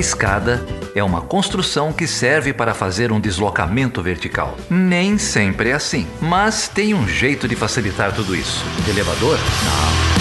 [0.00, 4.56] escada é uma construção que serve para fazer um deslocamento vertical.
[4.68, 8.64] Nem sempre é assim, mas tem um jeito de facilitar tudo isso.
[8.88, 9.38] elevador?
[9.38, 10.20] Não.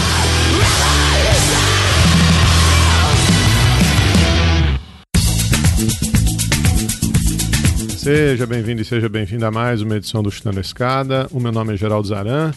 [7.97, 11.27] Seja bem-vindo e seja bem-vinda a mais uma edição do Chutando a Escada.
[11.31, 12.51] O meu nome é Geraldo Zaran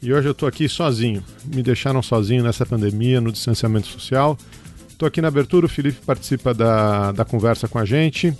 [0.00, 1.24] e hoje eu estou aqui sozinho.
[1.44, 4.38] Me deixaram sozinho nessa pandemia, no distanciamento social.
[4.98, 8.34] Estou aqui na abertura, o Felipe participa da, da conversa com a gente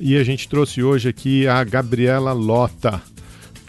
[0.00, 3.02] e a gente trouxe hoje aqui a Gabriela Lota.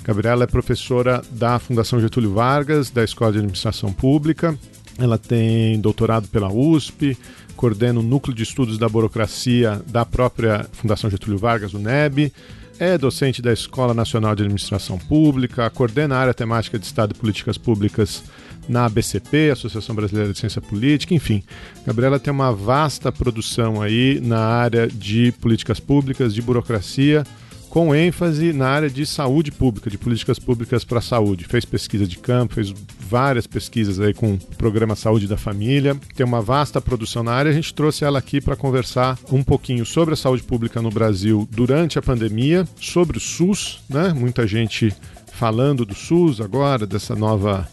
[0.01, 4.57] Gabriela é professora da Fundação Getúlio Vargas, da Escola de Administração Pública.
[4.97, 7.17] Ela tem doutorado pela USP,
[7.57, 12.31] coordena o Núcleo de Estudos da Burocracia da própria Fundação Getúlio Vargas, o NEB,
[12.79, 17.19] é docente da Escola Nacional de Administração Pública, coordena a área temática de Estado e
[17.19, 18.23] Políticas Públicas
[18.67, 21.43] na ABCP, Associação Brasileira de Ciência Política, enfim.
[21.85, 27.23] Gabriela tem uma vasta produção aí na área de políticas públicas, de burocracia,
[27.71, 31.45] com ênfase na área de saúde pública, de políticas públicas para a saúde.
[31.45, 32.73] Fez pesquisa de campo, fez
[33.09, 35.95] várias pesquisas aí com o programa Saúde da Família.
[36.13, 37.49] Tem uma vasta produção na área.
[37.49, 41.47] A gente trouxe ela aqui para conversar um pouquinho sobre a saúde pública no Brasil
[41.49, 44.13] durante a pandemia, sobre o SUS, né?
[44.13, 44.93] Muita gente
[45.31, 47.65] falando do SUS agora, dessa nova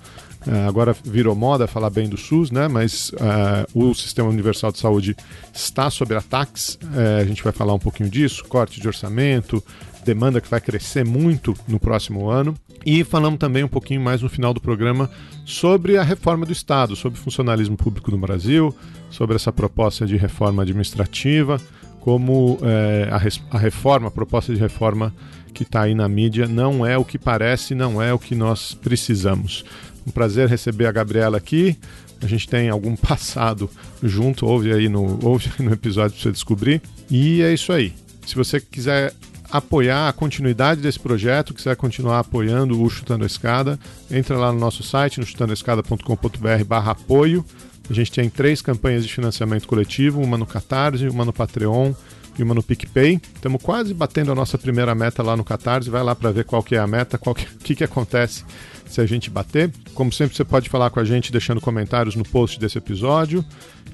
[0.66, 2.68] agora virou moda falar bem do SUS, né?
[2.68, 5.16] Mas uh, o Sistema Universal de Saúde
[5.52, 6.78] está sob ataques.
[6.82, 9.62] Uh, a gente vai falar um pouquinho disso, corte de orçamento,
[10.04, 12.54] demanda que vai crescer muito no próximo ano.
[12.86, 15.10] E falamos também um pouquinho mais no final do programa
[15.44, 18.74] sobre a reforma do Estado, sobre o funcionalismo público no Brasil,
[19.10, 21.60] sobre essa proposta de reforma administrativa,
[22.00, 25.12] como é, a, a reforma, a proposta de reforma
[25.52, 28.74] que está aí na mídia não é o que parece, não é o que nós
[28.74, 29.64] precisamos.
[30.08, 31.78] Um prazer receber a Gabriela aqui.
[32.22, 33.70] A gente tem algum passado
[34.02, 36.80] junto, ouve aí no, ouve no episódio para você descobrir.
[37.10, 37.92] E é isso aí.
[38.26, 39.12] Se você quiser
[39.50, 43.78] apoiar a continuidade desse projeto, quiser continuar apoiando o Chutando a Escada,
[44.10, 47.44] entra lá no nosso site, no chutandoescada.com.br barra apoio.
[47.90, 51.94] A gente tem três campanhas de financiamento coletivo, uma no Catarse, uma no Patreon
[52.38, 53.20] e uma no PicPay.
[53.34, 55.88] Estamos quase batendo a nossa primeira meta lá no Catarse.
[55.88, 58.44] Vai lá para ver qual que é a meta, o que, que, que acontece
[58.92, 59.70] se a gente bater.
[59.94, 63.44] Como sempre, você pode falar com a gente deixando comentários no post desse episódio,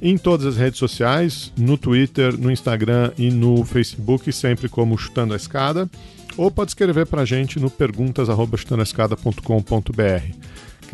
[0.00, 5.34] em todas as redes sociais, no Twitter, no Instagram e no Facebook, sempre como Chutando
[5.34, 5.88] a Escada,
[6.36, 10.34] ou pode escrever para a gente no perguntas@chutandoescada.com.br.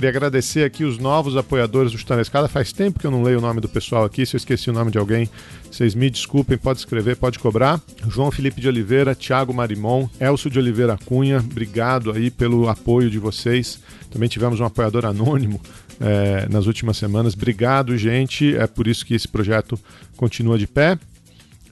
[0.01, 2.49] Queria agradecer aqui os novos apoiadores do Chutando a Escada.
[2.49, 4.25] Faz tempo que eu não leio o nome do pessoal aqui.
[4.25, 5.29] Se eu esqueci o nome de alguém,
[5.71, 6.57] vocês me desculpem.
[6.57, 7.79] Pode escrever, pode cobrar.
[8.09, 11.41] João Felipe de Oliveira, Thiago Marimon, Elcio de Oliveira Cunha.
[11.41, 13.79] Obrigado aí pelo apoio de vocês.
[14.11, 15.61] Também tivemos um apoiador anônimo
[16.01, 17.35] é, nas últimas semanas.
[17.35, 18.57] Obrigado, gente.
[18.57, 19.79] É por isso que esse projeto
[20.17, 20.99] continua de pé.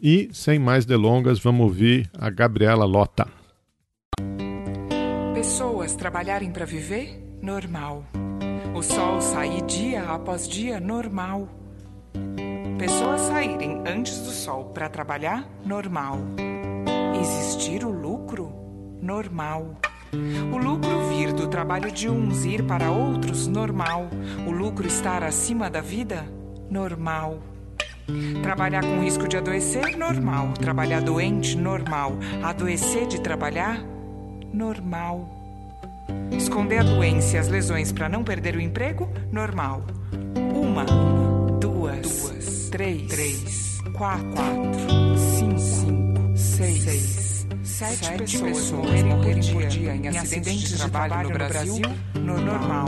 [0.03, 3.27] E, sem mais delongas, vamos ouvir a Gabriela Lota.
[5.33, 7.28] Pessoas trabalharem para viver?
[7.43, 8.05] Normal.
[8.75, 11.49] O sol sair dia após dia, normal.
[12.79, 16.19] Pessoas saírem antes do sol para trabalhar, normal.
[17.21, 18.53] Existir o lucro,
[19.03, 19.77] normal.
[20.53, 24.09] O lucro vir do trabalho de uns e ir para outros, normal.
[24.47, 26.25] O lucro estar acima da vida,
[26.71, 27.41] normal.
[28.43, 30.53] Trabalhar com risco de adoecer, normal.
[30.55, 32.13] Trabalhar doente, normal.
[32.43, 33.85] Adoecer de trabalhar,
[34.53, 35.38] normal.
[36.33, 39.11] Esconder a doença e as lesões para não perder o emprego?
[39.33, 39.83] Normal.
[40.55, 40.85] Uma,
[41.61, 47.29] duas, duas três, três quatro, quatro cinco, cinco seis, seis
[47.63, 51.83] sete, sete pessoas, pessoas morrerem por dia, por dia em acidentes de trabalho no Brasil?
[52.15, 52.87] No normal.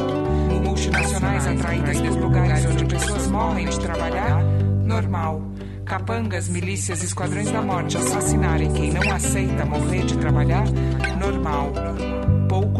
[0.65, 4.43] Multinacionais atraídas dos lugares onde pessoas morrem de trabalhar?
[4.85, 5.43] Normal.
[5.85, 10.65] Capangas, milícias, esquadrões da morte assassinarem quem não aceita morrer de trabalhar?
[11.19, 11.73] Normal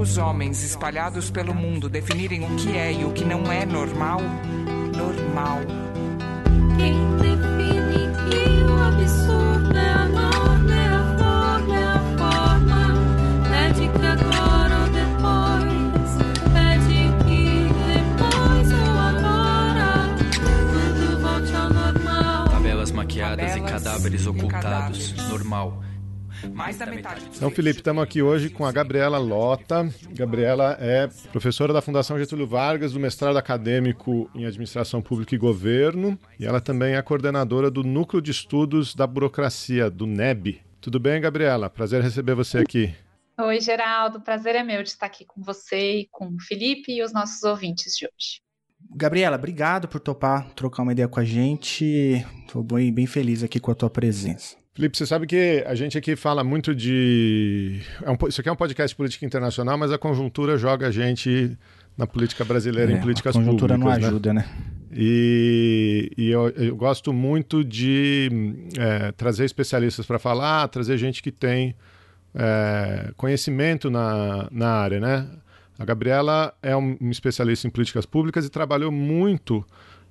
[0.01, 4.19] poucos homens espalhados pelo mundo definirem o que é e o que não é normal,
[4.97, 5.61] normal.
[6.79, 12.95] Quem define que o absurdo é a norma, é a forma, é a forma,
[13.51, 16.11] pede que agora ou depois,
[16.55, 19.89] pede que depois ou agora,
[20.33, 22.49] tudo volte ao normal.
[22.49, 25.90] Tabelas maquiadas Tabelas e cadáveres ocultados, normal
[26.49, 27.23] mais da metade.
[27.35, 29.89] Então, Felipe, estamos aqui hoje com a Gabriela Lota.
[30.11, 36.19] Gabriela é professora da Fundação Getúlio Vargas, do mestrado acadêmico em Administração Pública e Governo,
[36.39, 40.61] e ela também é coordenadora do Núcleo de Estudos da Burocracia, do NEB.
[40.81, 41.69] Tudo bem, Gabriela?
[41.69, 42.95] Prazer receber você aqui.
[43.39, 44.21] Oi, Geraldo.
[44.21, 47.43] Prazer é meu de estar aqui com você e com o Felipe e os nossos
[47.43, 48.43] ouvintes de hoje.
[48.95, 52.25] Gabriela, obrigado por topar trocar uma ideia com a gente.
[52.47, 54.60] Estou bem, bem feliz aqui com a tua presença.
[54.75, 57.81] Felipe, você sabe que a gente aqui fala muito de.
[58.03, 60.91] É um, isso aqui é um podcast de política internacional, mas a conjuntura joga a
[60.91, 61.59] gente
[61.99, 63.49] na política brasileira, é, em políticas públicas.
[63.49, 64.43] A conjuntura públicas, não ajuda, né?
[64.43, 64.81] né?
[64.93, 68.31] E, e eu, eu, gosto muito de
[68.79, 71.75] é, trazer especialistas para falar, trazer gente que tem
[72.35, 75.29] é, conhecimento na, na área, né?
[75.79, 79.65] A Gabriela é um, um especialista em políticas públicas e trabalhou muito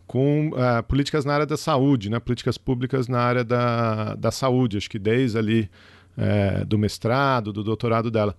[0.10, 2.20] com uh, políticas na área da saúde, né?
[2.20, 5.70] políticas públicas na área da, da saúde, acho que desde ali
[6.18, 8.36] é, do mestrado, do doutorado dela.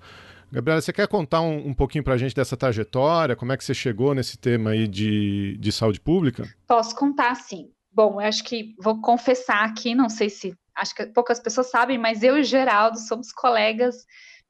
[0.51, 3.37] Gabriela, você quer contar um, um pouquinho para a gente dessa trajetória?
[3.37, 6.43] Como é que você chegou nesse tema aí de, de saúde pública?
[6.67, 7.69] Posso contar, sim.
[7.93, 11.99] Bom, eu acho que vou confessar aqui, não sei se acho que poucas pessoas sabem,
[11.99, 13.95] mas eu e Geraldo somos colegas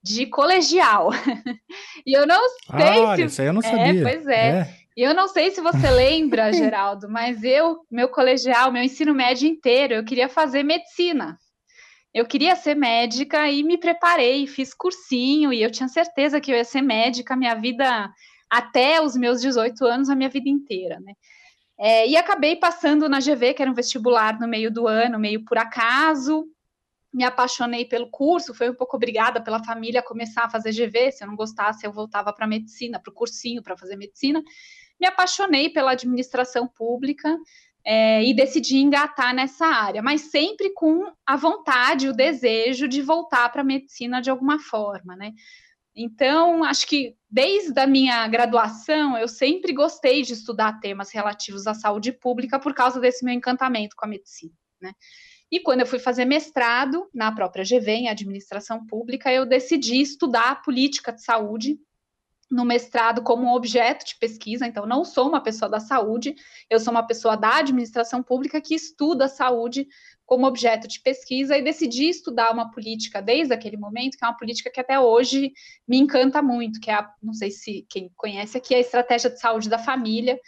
[0.02, 1.10] de colegial.
[2.06, 3.24] e eu não sei ah, se.
[3.24, 4.00] Isso aí eu não é, sabia.
[4.00, 4.48] É, pois é.
[4.48, 4.80] é.
[5.00, 9.48] E eu não sei se você lembra, Geraldo, mas eu, meu colegial, meu ensino médio
[9.48, 11.38] inteiro, eu queria fazer medicina.
[12.12, 16.56] Eu queria ser médica e me preparei, fiz cursinho e eu tinha certeza que eu
[16.56, 18.12] ia ser médica a minha vida
[18.50, 21.14] até os meus 18 anos, a minha vida inteira, né?
[21.78, 25.42] É, e acabei passando na GV, que era um vestibular no meio do ano, meio
[25.46, 26.44] por acaso,
[27.10, 31.10] me apaixonei pelo curso, foi um pouco obrigada pela família a começar a fazer GV,
[31.10, 34.42] se eu não gostasse eu voltava para medicina, para o cursinho para fazer medicina.
[35.00, 37.36] Me apaixonei pela administração pública
[37.84, 43.50] é, e decidi engatar nessa área, mas sempre com a vontade, o desejo de voltar
[43.50, 45.32] para a medicina de alguma forma, né?
[45.94, 51.74] Então, acho que desde a minha graduação, eu sempre gostei de estudar temas relativos à
[51.74, 54.92] saúde pública por causa desse meu encantamento com a medicina, né?
[55.50, 60.62] E quando eu fui fazer mestrado na própria GV, em administração pública, eu decidi estudar
[60.62, 61.76] política de saúde
[62.50, 66.34] no mestrado como objeto de pesquisa, então não sou uma pessoa da saúde,
[66.68, 69.86] eu sou uma pessoa da administração pública que estuda a saúde
[70.26, 74.36] como objeto de pesquisa e decidi estudar uma política desde aquele momento, que é uma
[74.36, 75.52] política que até hoje
[75.86, 79.30] me encanta muito, que é a, não sei se quem conhece aqui, é a estratégia
[79.30, 80.38] de saúde da família,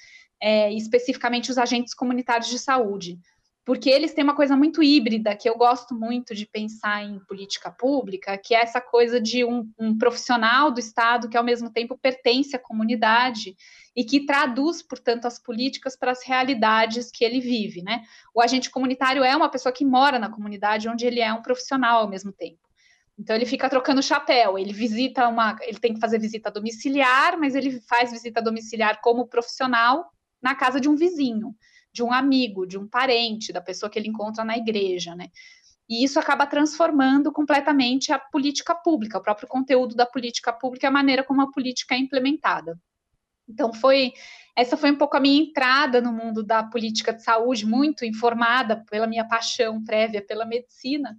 [0.41, 3.19] é, especificamente os agentes comunitários de saúde
[3.65, 7.71] porque eles têm uma coisa muito híbrida que eu gosto muito de pensar em política
[7.71, 11.97] pública, que é essa coisa de um, um, profissional do Estado que ao mesmo tempo
[11.97, 13.57] pertence à comunidade
[13.95, 18.03] e que traduz, portanto, as políticas para as realidades que ele vive, né?
[18.35, 22.01] O agente comunitário é uma pessoa que mora na comunidade onde ele é um profissional
[22.01, 22.59] ao mesmo tempo.
[23.17, 27.55] Então ele fica trocando chapéu, ele visita uma, ele tem que fazer visita domiciliar, mas
[27.55, 30.11] ele faz visita domiciliar como profissional
[30.43, 31.55] na casa de um vizinho
[31.93, 35.29] de um amigo, de um parente, da pessoa que ele encontra na igreja, né?
[35.89, 40.91] E isso acaba transformando completamente a política pública, o próprio conteúdo da política pública, a
[40.91, 42.79] maneira como a política é implementada.
[43.49, 44.13] Então foi
[44.57, 48.85] essa foi um pouco a minha entrada no mundo da política de saúde, muito informada
[48.91, 51.17] pela minha paixão prévia pela medicina.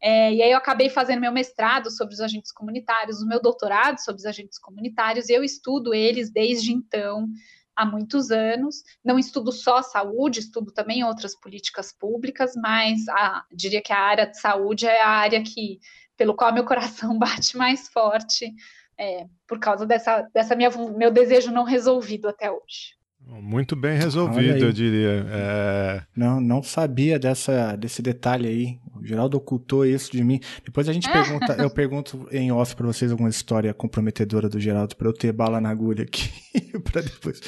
[0.00, 3.98] É, e aí eu acabei fazendo meu mestrado sobre os agentes comunitários, o meu doutorado
[3.98, 7.28] sobre os agentes comunitários, e eu estudo eles desde então,
[7.74, 8.82] há muitos anos.
[9.04, 14.26] Não estudo só saúde, estudo também outras políticas públicas, mas a, diria que a área
[14.26, 15.80] de saúde é a área que,
[16.16, 18.52] pelo qual meu coração bate mais forte,
[18.98, 23.01] é, por causa dessa, dessa minha, meu desejo não resolvido até hoje.
[23.40, 25.26] Muito bem resolvido, eu diria.
[25.28, 26.02] É...
[26.14, 28.78] Não, não sabia dessa, desse detalhe aí.
[28.94, 30.40] O Geraldo ocultou isso de mim.
[30.64, 34.94] Depois a gente pergunta, eu pergunto em off para vocês alguma história comprometedora do Geraldo
[34.96, 36.30] para eu ter bala na agulha aqui
[36.84, 37.40] para depois.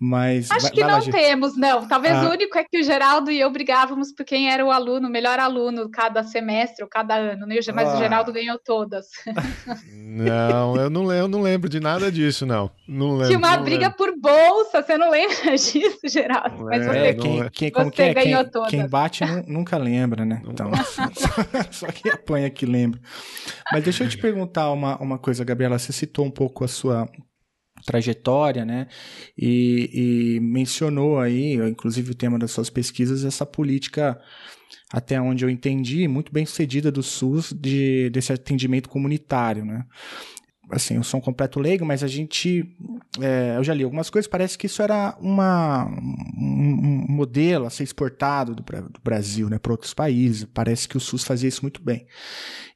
[0.00, 1.88] Mas acho vai, que vai não lá, temos, não.
[1.88, 2.28] Talvez ah.
[2.28, 5.10] o único é que o Geraldo e eu brigávamos por quem era o aluno, o
[5.10, 7.56] melhor aluno cada semestre ou cada ano, né?
[7.74, 7.94] Mas ah.
[7.94, 9.06] o Geraldo ganhou todas.
[9.92, 12.70] Não, eu não, eu não lembro de nada disso, não.
[12.88, 13.26] Não lembro.
[13.26, 13.96] Tinha uma briga lembro.
[13.96, 16.64] por bolsa, você não lembra disso, Geraldo?
[16.64, 18.14] Mas você, é, quem, quem, como você que é?
[18.14, 18.70] ganhou quem, todas.
[18.70, 20.42] Quem bate nunca lembra, né?
[20.48, 20.70] Então,
[21.70, 23.00] só quem apanha que lembra.
[23.72, 25.78] Mas deixa eu te perguntar uma, uma coisa, Gabriela.
[25.78, 27.08] Você citou um pouco a sua
[27.84, 28.86] trajetória, né?
[29.36, 34.20] E, e, mencionou aí, inclusive o tema das suas pesquisas, essa política,
[34.92, 39.84] até onde eu entendi, muito bem sucedida do SUS de, desse atendimento comunitário, né?
[40.70, 42.76] assim, eu sou um completo leigo, mas a gente,
[43.20, 47.70] é, eu já li algumas coisas, parece que isso era uma, um, um modelo a
[47.70, 51.62] ser exportado do, do Brasil, né, para outros países, parece que o SUS fazia isso
[51.62, 52.06] muito bem.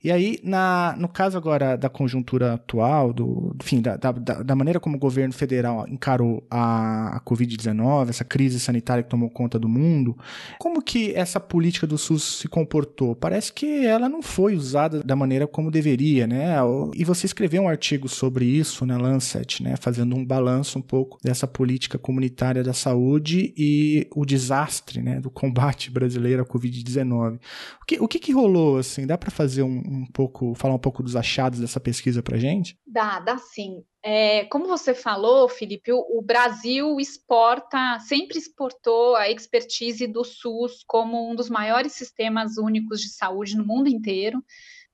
[0.04, 4.80] E aí, na, no caso agora da conjuntura atual, do, enfim, da, da, da maneira
[4.80, 9.68] como o governo federal encarou a, a Covid-19, essa crise sanitária que tomou conta do
[9.68, 10.16] mundo,
[10.58, 13.14] como que essa política do SUS se comportou?
[13.14, 16.56] Parece que ela não foi usada da maneira como deveria, né,
[16.94, 21.18] e você escreveu um artigo sobre isso na Lancet, né, fazendo um balanço um pouco
[21.22, 27.38] dessa política comunitária da saúde e o desastre né, do combate brasileiro à Covid-19.
[27.80, 28.78] O que, o que, que rolou?
[28.78, 32.38] Assim, dá para fazer um, um pouco, falar um pouco dos achados dessa pesquisa para
[32.38, 32.78] gente?
[32.86, 33.84] Dá, dá sim.
[34.02, 40.82] É, como você falou, Felipe, o, o, Brasil exporta, sempre exportou a expertise do SUS
[40.86, 44.42] como um dos maiores sistemas únicos de saúde no mundo inteiro.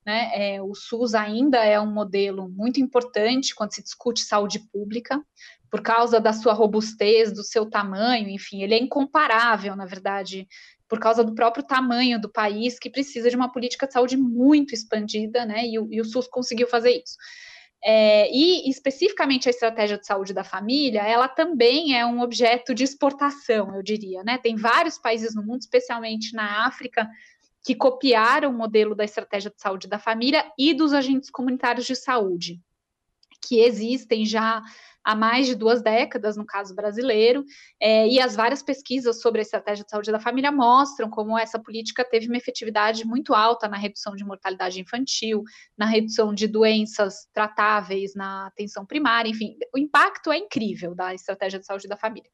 [0.04, 0.30] Né?
[0.34, 5.22] É, o SUS ainda é um modelo muito importante quando se discute saúde pública,
[5.70, 10.48] por causa da sua robustez, do seu tamanho, enfim, ele é incomparável, na verdade,
[10.88, 14.74] por causa do próprio tamanho do país, que precisa de uma política de saúde muito
[14.74, 15.66] expandida, né?
[15.66, 17.16] E, e o SUS conseguiu fazer isso.
[17.84, 22.82] É, e especificamente a estratégia de saúde da família, ela também é um objeto de
[22.82, 24.38] exportação, eu diria, né?
[24.38, 27.08] Tem vários países no mundo, especialmente na África,
[27.64, 31.94] que copiaram o modelo da estratégia de saúde da família e dos agentes comunitários de
[31.94, 32.60] saúde,
[33.42, 34.62] que existem já
[35.04, 37.42] há mais de duas décadas, no caso brasileiro,
[37.80, 41.58] é, e as várias pesquisas sobre a estratégia de saúde da família mostram como essa
[41.58, 45.42] política teve uma efetividade muito alta na redução de mortalidade infantil,
[45.78, 51.58] na redução de doenças tratáveis na atenção primária, enfim, o impacto é incrível da estratégia
[51.58, 52.30] de saúde da família.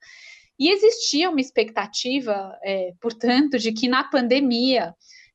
[0.59, 4.95] E existia uma expectativa, é, portanto, de que na pandemia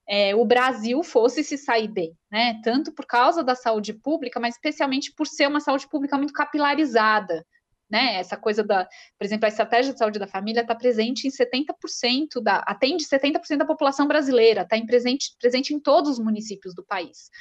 [0.10, 2.60] é, o Brasil fosse se sair bem, né?
[2.64, 7.46] Tanto por causa da saúde pública, mas especialmente por ser uma saúde pública muito capilarizada.
[7.92, 8.86] Né, essa coisa da,
[9.18, 13.58] por exemplo, a estratégia de saúde da família está presente em 70% da, atende 70%
[13.58, 17.32] da população brasileira, está presente, presente em todos os municípios do país.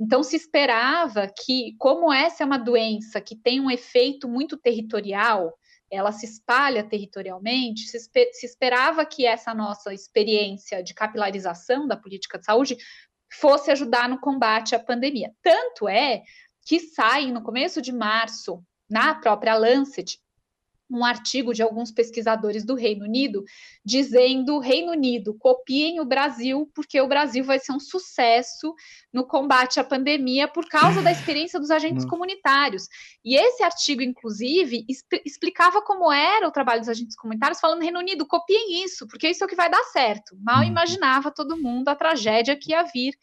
[0.00, 5.52] Então se esperava que, como essa é uma doença que tem um efeito muito territorial,
[5.90, 12.38] ela se espalha territorialmente, se, se, esperava que essa nossa experiência de capilarização da política
[12.38, 12.76] de saúde
[13.32, 15.32] fosse ajudar no combate à pandemia.
[15.42, 16.22] Tanto é
[16.64, 20.18] que sai no começo de março, na própria Lancet,
[20.90, 23.44] um artigo de alguns pesquisadores do Reino Unido
[23.84, 28.74] dizendo: Reino Unido, copiem o Brasil, porque o Brasil vai ser um sucesso
[29.12, 32.88] no combate à pandemia por causa da experiência dos agentes comunitários.
[33.24, 34.86] E esse artigo, inclusive,
[35.24, 39.44] explicava como era o trabalho dos agentes comunitários, falando: Reino Unido, copiem isso, porque isso
[39.44, 40.36] é o que vai dar certo.
[40.40, 40.68] Mal uhum.
[40.68, 43.14] imaginava todo mundo a tragédia que ia vir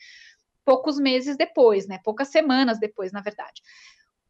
[0.65, 1.99] poucos meses depois, né?
[2.03, 3.61] Poucas semanas depois, na verdade.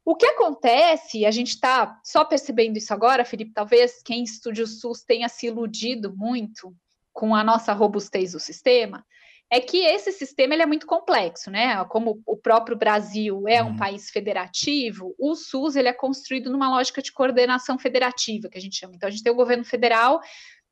[0.05, 4.67] O que acontece, a gente está só percebendo isso agora, Felipe, talvez quem estude o
[4.67, 6.75] SUS tenha se iludido muito
[7.11, 9.03] com a nossa robustez do sistema,
[9.49, 11.83] é que esse sistema ele é muito complexo, né?
[11.85, 13.77] Como o próprio Brasil é um uhum.
[13.77, 18.75] país federativo, o SUS ele é construído numa lógica de coordenação federativa, que a gente
[18.75, 18.93] chama.
[18.95, 20.21] Então, a gente tem o governo federal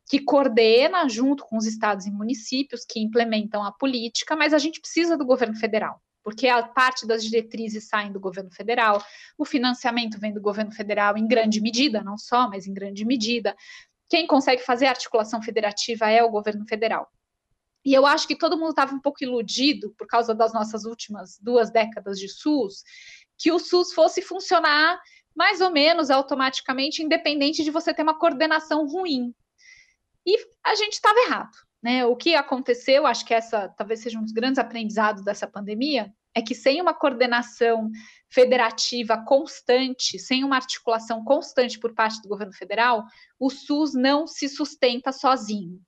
[0.08, 4.80] que coordena junto com os estados e municípios que implementam a política, mas a gente
[4.80, 9.04] precisa do governo federal porque a parte das diretrizes saem do governo federal,
[9.38, 13.56] o financiamento vem do governo federal em grande medida, não só, mas em grande medida.
[14.10, 17.12] Quem consegue fazer a articulação federativa é o governo federal.
[17.86, 21.38] E eu acho que todo mundo estava um pouco iludido por causa das nossas últimas
[21.42, 22.84] duas décadas de SUS,
[23.38, 25.00] que o SUS fosse funcionar
[25.36, 29.34] mais ou menos automaticamente, independente de você ter uma coordenação ruim.
[30.26, 31.58] E a gente estava errado.
[31.84, 32.06] Né?
[32.06, 36.42] O que aconteceu, acho que essa talvez seja um dos grandes aprendizados dessa pandemia, é
[36.42, 37.92] que sem uma coordenação
[38.30, 43.04] federativa constante, sem uma articulação constante por parte do governo federal,
[43.38, 45.80] o SUS não se sustenta sozinho.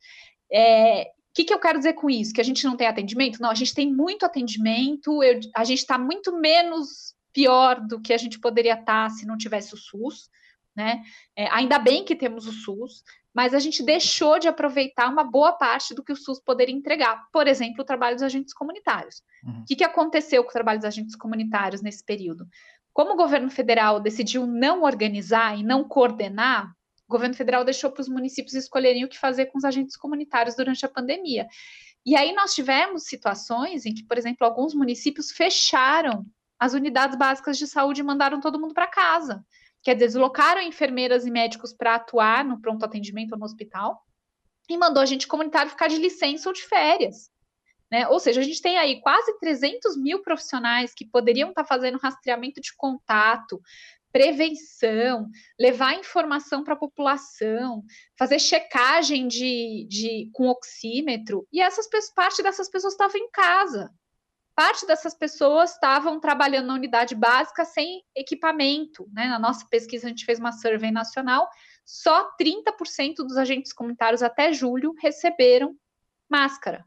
[0.51, 2.33] É, o que, que, eu quero dizer com isso?
[2.33, 3.41] Que a gente não tem atendimento?
[3.41, 8.13] Não, a gente tem muito atendimento, eu, a gente está muito menos pior do que
[8.13, 10.29] a gente poderia estar tá se não tivesse o SUS.
[10.75, 11.01] Né?
[11.35, 13.01] É, ainda bem que temos o SUS,
[13.35, 17.27] mas a gente deixou de aproveitar uma boa parte do que o SUS poderia entregar.
[17.33, 19.21] Por exemplo, o trabalho dos agentes comunitários.
[19.43, 19.59] Uhum.
[19.59, 22.47] O que, que aconteceu com o trabalho dos agentes comunitários nesse período?
[22.93, 26.71] Como o governo federal decidiu não organizar e não coordenar,
[27.09, 30.55] o governo federal deixou para os municípios escolherem o que fazer com os agentes comunitários
[30.55, 31.45] durante a pandemia.
[32.05, 36.25] E aí nós tivemos situações em que, por exemplo, alguns municípios fecharam
[36.57, 39.43] as unidades básicas de saúde e mandaram todo mundo para casa.
[39.85, 44.01] Quer dizer, deslocaram enfermeiras e médicos para atuar no pronto atendimento ou no hospital
[44.67, 47.29] e mandou a gente comunitário ficar de licença ou de férias.
[47.91, 48.07] Né?
[48.07, 51.99] Ou seja, a gente tem aí quase 300 mil profissionais que poderiam estar tá fazendo
[51.99, 53.61] rastreamento de contato,
[54.11, 57.83] prevenção, levar informação para a população,
[58.17, 63.93] fazer checagem de, de, com oxímetro, e essas parte dessas pessoas estavam em casa,
[64.55, 69.07] parte dessas pessoas estavam trabalhando na unidade básica sem equipamento.
[69.11, 69.27] Né?
[69.27, 71.49] Na nossa pesquisa, a gente fez uma survey nacional,
[71.83, 75.75] só 30% dos agentes comunitários até julho receberam
[76.29, 76.85] máscara.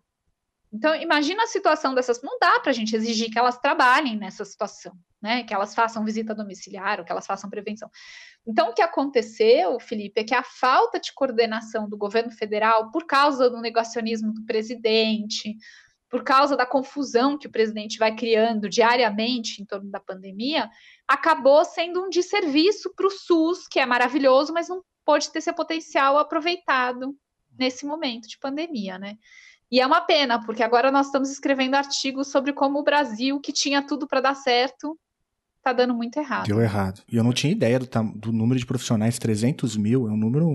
[0.73, 2.21] Então, imagina a situação dessas.
[2.23, 5.43] Não dá para a gente exigir que elas trabalhem nessa situação, né?
[5.45, 7.91] Que elas façam visita domiciliar ou que elas façam prevenção.
[8.47, 13.07] Então, o que aconteceu, Felipe, é que a falta de coordenação do governo federal, por
[13.07, 15.57] causa do negacionismo do presidente,
[16.11, 20.71] por causa da confusão que o presidente vai criando diariamente em torno da pandemia,
[21.07, 25.55] acabou sendo um desserviço para o SUS, que é maravilhoso, mas não pode ter seu
[25.55, 27.15] potencial aproveitado
[27.59, 29.17] nesse momento de pandemia, né?
[29.71, 33.53] E é uma pena, porque agora nós estamos escrevendo artigos sobre como o Brasil, que
[33.53, 34.99] tinha tudo para dar certo,
[35.59, 36.47] está dando muito errado.
[36.47, 37.03] Deu errado.
[37.11, 40.47] E eu não tinha ideia do, do número de profissionais, 300 mil, é um número,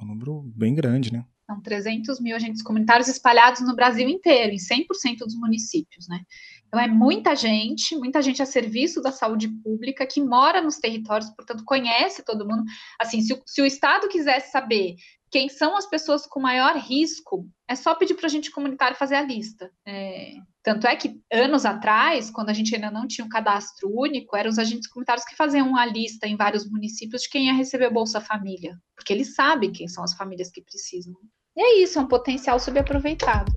[0.00, 1.26] é um número bem grande, né?
[1.46, 6.20] São 300 mil agentes comunitários espalhados no Brasil inteiro, em 100% dos municípios, né?
[6.66, 11.30] Então, é muita gente, muita gente a serviço da saúde pública, que mora nos territórios,
[11.30, 12.64] portanto, conhece todo mundo.
[13.00, 14.96] Assim, se o, se o Estado quisesse saber
[15.30, 19.16] quem são as pessoas com maior risco, é só pedir para a gente comunitário fazer
[19.16, 19.70] a lista.
[19.86, 24.36] É, tanto é que anos atrás, quando a gente ainda não tinha um cadastro único,
[24.36, 27.90] eram os agentes comunitários que faziam uma lista em vários municípios de quem ia receber
[27.90, 31.14] Bolsa Família, porque eles sabem quem são as famílias que precisam.
[31.56, 33.52] E é isso, é um potencial subaproveitado.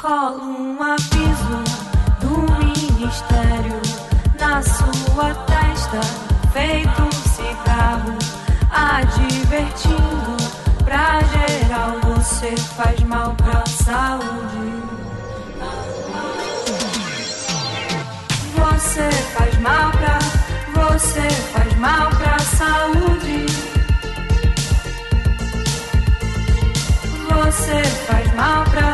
[0.00, 1.62] Cola um aviso
[2.20, 3.78] do ministério
[4.40, 6.00] na sua testa,
[6.54, 8.16] feito um cigarro
[8.70, 10.36] advertindo
[10.86, 14.72] pra geral você faz mal pra saúde.
[18.56, 20.18] Você faz mal pra,
[20.80, 23.51] você faz mal pra saúde.
[27.52, 28.90] Você faz mal pra,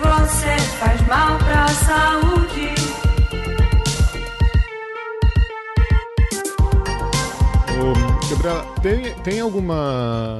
[0.00, 2.38] você faz mal pra saúde.
[8.30, 10.38] Gabriela, tem, tem alguma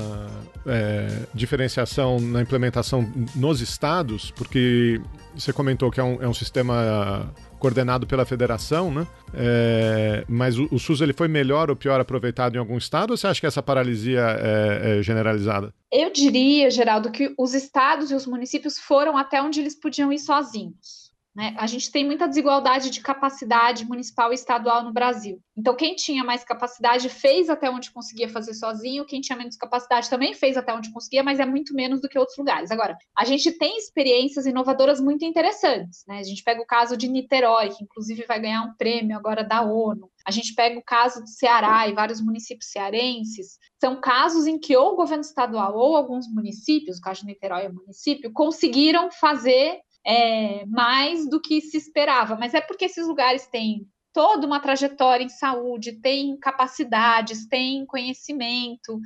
[0.67, 4.31] é, diferenciação na implementação nos estados?
[4.31, 4.99] Porque
[5.35, 9.07] você comentou que é um, é um sistema coordenado pela federação, né?
[9.35, 13.17] É, mas o, o, SUS ele foi melhor ou pior aproveitado em algum estado ou
[13.17, 15.73] você acha que essa paralisia é, é generalizada?
[15.93, 20.19] Eu diria, Geraldo, que os estados e os municípios foram até onde eles podiam ir
[20.19, 20.98] sozinhos.
[21.39, 21.55] Né?
[21.57, 25.41] A gente tem muita desigualdade de capacidade municipal e estadual no Brasil.
[25.57, 30.11] Então, quem tinha mais capacidade fez até onde conseguia fazer sozinho, quem tinha menos capacidade
[30.11, 32.73] também fez até onde conseguia, mas é muito menos do que outros lugares.
[32.73, 36.03] Agora, a gente tem experiências inovadoras muito interessantes.
[36.09, 36.19] Né?
[36.19, 39.63] A gente pega o caso de Niterói, que inclusive vai ganhar um prêmio agora da
[39.63, 40.11] ONU.
[40.27, 43.59] A gente pega o caso do Ceará e vários municípios cearenses.
[43.81, 47.67] São casos em que ou o governo estadual ou alguns municípios, o caso de Niterói
[47.67, 53.47] é município, conseguiram fazer é, mais do que se esperava, mas é porque esses lugares
[53.47, 58.99] têm toda uma trajetória em saúde, têm capacidades, têm conhecimento,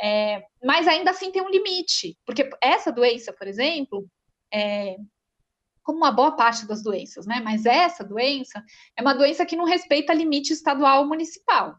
[0.00, 4.08] é, mas ainda assim tem um limite, porque essa doença, por exemplo,
[4.52, 4.96] é,
[5.82, 7.40] como uma boa parte das doenças, né?
[7.44, 8.64] Mas essa doença
[8.96, 11.76] é uma doença que não respeita limite estadual ou municipal.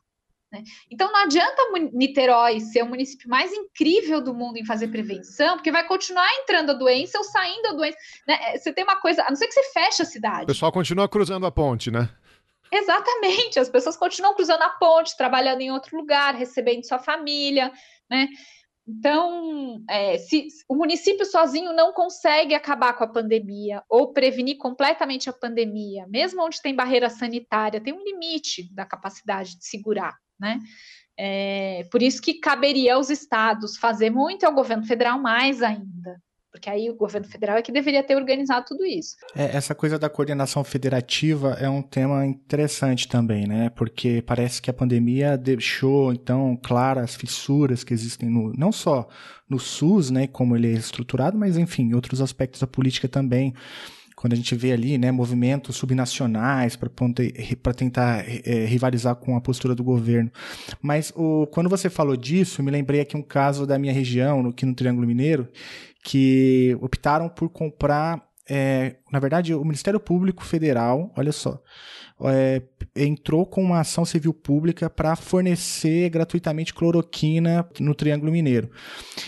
[0.56, 0.64] Né?
[0.90, 5.72] Então não adianta Niterói ser o município mais incrível do mundo em fazer prevenção, porque
[5.72, 7.98] vai continuar entrando a doença ou saindo a doença.
[8.26, 8.38] Né?
[8.42, 10.44] É, você tem uma coisa, a não ser que você feche a cidade.
[10.44, 12.10] O pessoal continua cruzando a ponte, né?
[12.72, 17.72] Exatamente, as pessoas continuam cruzando a ponte, trabalhando em outro lugar, recebendo sua família,
[18.10, 18.28] né?
[18.88, 25.30] Então, é, se o município sozinho não consegue acabar com a pandemia ou prevenir completamente
[25.30, 30.60] a pandemia, mesmo onde tem barreira sanitária, tem um limite da capacidade de segurar né?
[31.18, 36.22] É, por isso que caberia aos estados fazer muito e ao governo federal mais ainda.
[36.56, 39.18] Porque aí o governo federal é que deveria ter organizado tudo isso.
[39.36, 43.70] É, essa coisa da coordenação federativa é um tema interessante também, né?
[43.72, 49.06] Porque parece que a pandemia deixou, então, claras as fissuras que existem no, não só
[49.50, 53.54] no SUS, né, como ele é estruturado, mas, enfim, outros aspectos da política também
[54.26, 59.76] quando a gente vê ali, né, movimentos subnacionais para tentar é, rivalizar com a postura
[59.76, 60.32] do governo.
[60.82, 64.66] Mas o, quando você falou disso, me lembrei aqui um caso da minha região, aqui
[64.66, 65.48] no Triângulo Mineiro,
[66.04, 71.62] que optaram por comprar, é, na verdade, o Ministério Público Federal, olha só,
[72.22, 72.62] é,
[72.96, 78.70] entrou com uma ação civil pública para fornecer gratuitamente cloroquina no Triângulo Mineiro.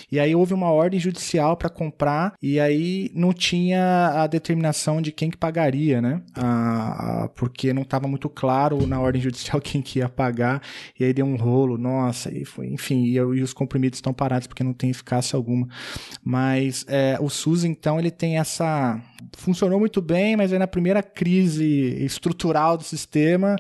[0.10, 5.12] E aí houve uma ordem judicial para comprar e aí não tinha a determinação de
[5.12, 6.22] quem que pagaria, né?
[6.34, 10.62] A, a, porque não estava muito claro na ordem judicial quem que ia pagar
[10.98, 14.48] e aí deu um rolo, nossa, e foi, enfim, e, e os comprimidos estão parados
[14.48, 15.68] porque não tem eficácia alguma.
[16.24, 19.02] Mas é, o SUS então ele tem essa
[19.34, 21.66] funcionou muito bem, mas aí na primeira crise
[22.04, 23.56] estrutural do sistema,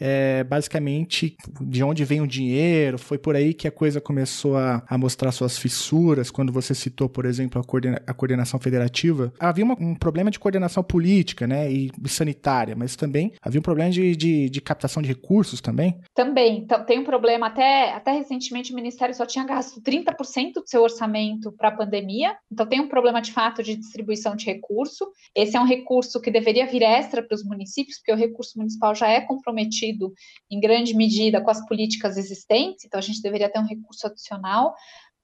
[0.00, 4.82] é, basicamente de onde vem o dinheiro, foi por aí que a coisa começou a,
[4.86, 9.32] a mostrar suas fissuras, quando você citou, por exemplo, a, coordena, a coordenação federativa.
[9.38, 13.90] Havia uma, um problema de coordenação política né, e, sanitária, mas também havia um problema
[13.90, 15.98] de, de, de captação de recursos também?
[16.14, 16.58] Também.
[16.58, 20.82] Então, tem um problema, até, até recentemente o Ministério só tinha gasto 30% do seu
[20.82, 25.10] orçamento para a pandemia, então tem um problema de fato de distribuição de recurso.
[25.34, 28.94] Esse é um recurso que deveria vir extra para os municípios, porque o recurso municipal
[28.94, 30.12] já é comprometido
[30.50, 34.74] em grande medida com as políticas existentes, então a gente deveria ter um recurso adicional.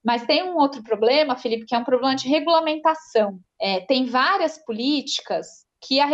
[0.03, 3.39] Mas tem um outro problema, Felipe, que é um problema de regulamentação.
[3.59, 6.07] É, tem várias políticas que a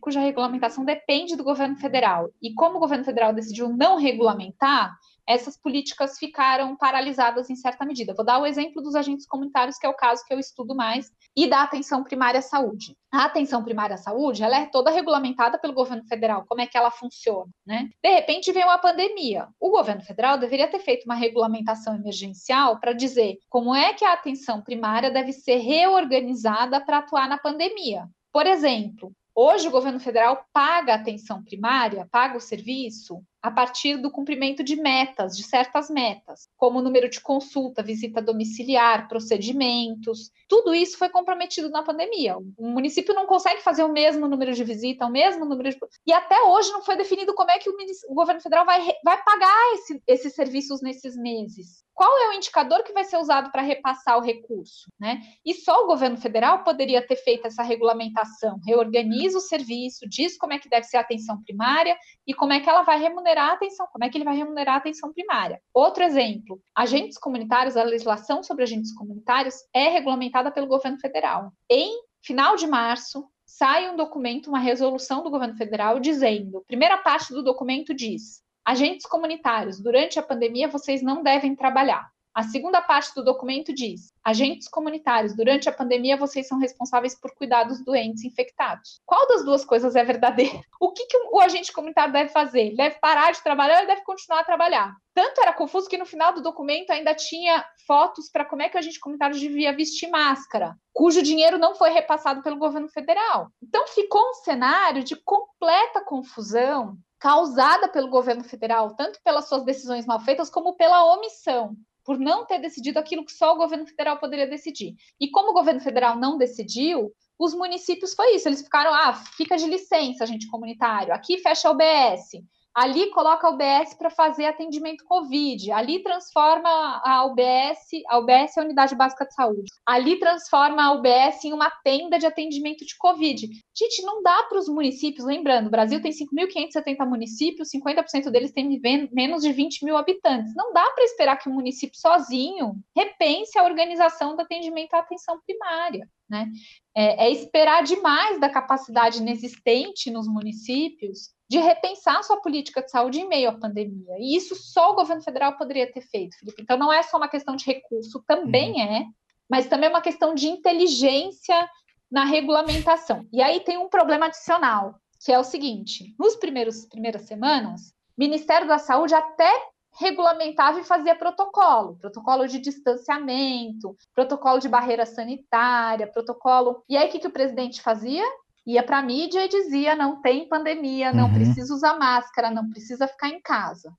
[0.00, 2.28] cuja regulamentação depende do governo federal.
[2.40, 8.14] E como o governo federal decidiu não regulamentar, essas políticas ficaram paralisadas em certa medida.
[8.14, 11.10] Vou dar o exemplo dos agentes comunitários, que é o caso que eu estudo mais,
[11.36, 12.96] e da atenção primária à saúde.
[13.12, 16.76] A atenção primária à saúde, ela é toda regulamentada pelo governo federal, como é que
[16.76, 17.88] ela funciona, né?
[18.02, 19.48] De repente vem uma pandemia.
[19.58, 24.12] O governo federal deveria ter feito uma regulamentação emergencial para dizer como é que a
[24.12, 28.08] atenção primária deve ser reorganizada para atuar na pandemia.
[28.32, 33.96] Por exemplo, Hoje, o governo federal paga a atenção primária, paga o serviço a partir
[33.96, 40.30] do cumprimento de metas, de certas metas, como número de consulta, visita domiciliar, procedimentos.
[40.48, 42.36] Tudo isso foi comprometido na pandemia.
[42.38, 45.78] O município não consegue fazer o mesmo número de visita, o mesmo número de.
[46.06, 47.76] E até hoje não foi definido como é que o,
[48.08, 52.82] o governo federal vai, vai pagar esse, esses serviços nesses meses qual é o indicador
[52.84, 55.22] que vai ser usado para repassar o recurso, né?
[55.42, 60.52] E só o governo federal poderia ter feito essa regulamentação, reorganiza o serviço, diz como
[60.52, 61.96] é que deve ser a atenção primária
[62.26, 64.74] e como é que ela vai remunerar a atenção, como é que ele vai remunerar
[64.74, 65.60] a atenção primária.
[65.72, 71.52] Outro exemplo, agentes comunitários, a legislação sobre agentes comunitários é regulamentada pelo governo federal.
[71.70, 71.90] Em
[72.24, 77.42] final de março, sai um documento, uma resolução do governo federal dizendo, primeira parte do
[77.42, 82.10] documento diz: Agentes comunitários, durante a pandemia vocês não devem trabalhar.
[82.36, 87.34] A segunda parte do documento diz: agentes comunitários, durante a pandemia vocês são responsáveis por
[87.34, 89.00] cuidar dos doentes infectados.
[89.06, 90.60] Qual das duas coisas é verdadeira?
[90.78, 92.60] O que, que o agente comunitário deve fazer?
[92.60, 94.94] Ele deve parar de trabalhar ou ele deve continuar a trabalhar?
[95.14, 98.76] Tanto era confuso que no final do documento ainda tinha fotos para como é que
[98.76, 103.48] o agente comunitário devia vestir máscara, cujo dinheiro não foi repassado pelo governo federal.
[103.62, 110.04] Então ficou um cenário de completa confusão causada pelo governo federal, tanto pelas suas decisões
[110.04, 111.74] mal feitas, como pela omissão,
[112.06, 114.94] por não ter decidido aquilo que só o governo federal poderia decidir.
[115.20, 119.56] E como o governo federal não decidiu, os municípios foi isso, eles ficaram, ah, fica
[119.56, 122.42] de licença, gente comunitário, aqui fecha o BS,
[122.76, 125.72] Ali coloca a UBS para fazer atendimento COVID.
[125.72, 129.72] Ali transforma a UBS, a UBS é a Unidade Básica de Saúde.
[129.86, 133.48] Ali transforma a UBS em uma tenda de atendimento de COVID.
[133.74, 138.78] Gente, não dá para os municípios, lembrando, o Brasil tem 5.570 municípios, 50% deles têm
[139.10, 140.54] menos de 20 mil habitantes.
[140.54, 145.40] Não dá para esperar que o município sozinho repense a organização do atendimento à atenção
[145.46, 146.06] primária.
[146.28, 146.46] Né?
[146.94, 153.20] É, é esperar demais da capacidade inexistente nos municípios de repensar sua política de saúde
[153.20, 154.16] em meio à pandemia.
[154.18, 156.62] E isso só o governo federal poderia ter feito, Felipe.
[156.62, 158.80] Então não é só uma questão de recurso, também uhum.
[158.80, 159.06] é,
[159.48, 161.68] mas também é uma questão de inteligência
[162.10, 163.26] na regulamentação.
[163.32, 168.18] E aí tem um problema adicional, que é o seguinte: nos primeiros primeiras semanas, o
[168.18, 169.50] Ministério da Saúde até
[169.98, 176.82] regulamentava e fazia protocolo, protocolo de distanciamento, protocolo de barreira sanitária, protocolo.
[176.88, 178.24] E aí o que, que o presidente fazia?
[178.66, 181.34] Ia para a mídia e dizia: não tem pandemia, não uhum.
[181.34, 183.92] precisa usar máscara, não precisa ficar em casa.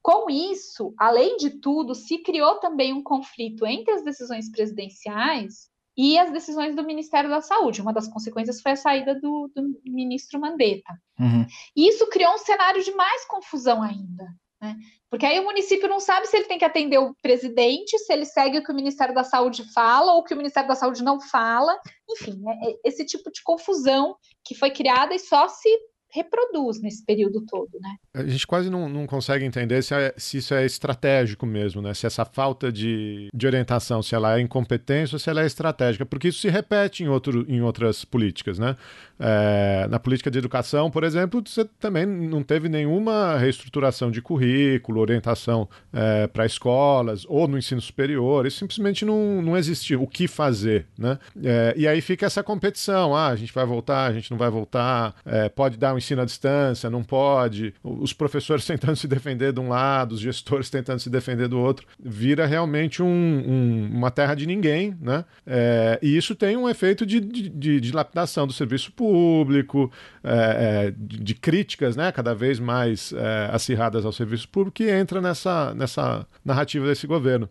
[0.00, 6.16] Com isso, além de tudo, se criou também um conflito entre as decisões presidenciais e
[6.16, 7.82] as decisões do Ministério da Saúde.
[7.82, 10.94] Uma das consequências foi a saída do, do ministro Mandetta.
[11.18, 11.44] Uhum.
[11.76, 14.28] E isso criou um cenário de mais confusão ainda.
[14.60, 14.76] Né?
[15.10, 18.24] Porque aí o município não sabe se ele tem que atender o presidente, se ele
[18.24, 21.02] segue o que o Ministério da Saúde fala ou o que o Ministério da Saúde
[21.02, 21.78] não fala.
[22.10, 25.68] Enfim, é, é esse tipo de confusão que foi criada e só se
[26.10, 27.96] reproduz nesse período todo, né?
[28.14, 31.92] A gente quase não, não consegue entender se, é, se, isso é estratégico mesmo, né?
[31.92, 36.06] Se essa falta de, de orientação, se ela é incompetência ou se ela é estratégica,
[36.06, 38.76] porque isso se repete em, outro, em outras políticas, né?
[39.18, 45.00] É, na política de educação, por exemplo, você também não teve nenhuma reestruturação de currículo,
[45.00, 50.28] orientação é, para escolas ou no ensino superior, isso simplesmente não, não existia o que
[50.28, 51.18] fazer, né?
[51.42, 54.50] É, e aí fica essa competição, ah, a gente vai voltar, a gente não vai
[54.50, 59.52] voltar, é, pode dar um ensino à distância, não pode, os professores tentando se defender
[59.52, 64.10] de um lado, os gestores tentando se defender do outro, vira realmente um, um, uma
[64.10, 65.24] terra de ninguém, né?
[65.44, 69.90] É, e isso tem um efeito de, de, de, dilapidação do serviço público público,
[70.22, 75.20] é, é, de críticas né, cada vez mais é, acirradas ao serviço público, que entra
[75.20, 77.48] nessa, nessa narrativa desse governo.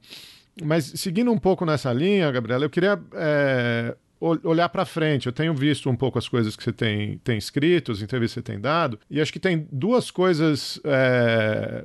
[0.64, 5.28] Mas seguindo um pouco nessa linha, Gabriela, eu queria é, olhar para frente.
[5.28, 8.50] Eu tenho visto um pouco as coisas que você tem, tem escrito, as entrevistas que
[8.50, 10.80] você tem dado, e acho que tem duas coisas.
[10.84, 11.84] É,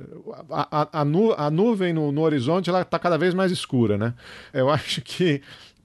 [0.49, 3.97] a, a, a, nu, a, nuvem no, no horizonte ela está cada vez mais escura,
[3.97, 4.13] né?
[4.53, 5.41] Eu acho que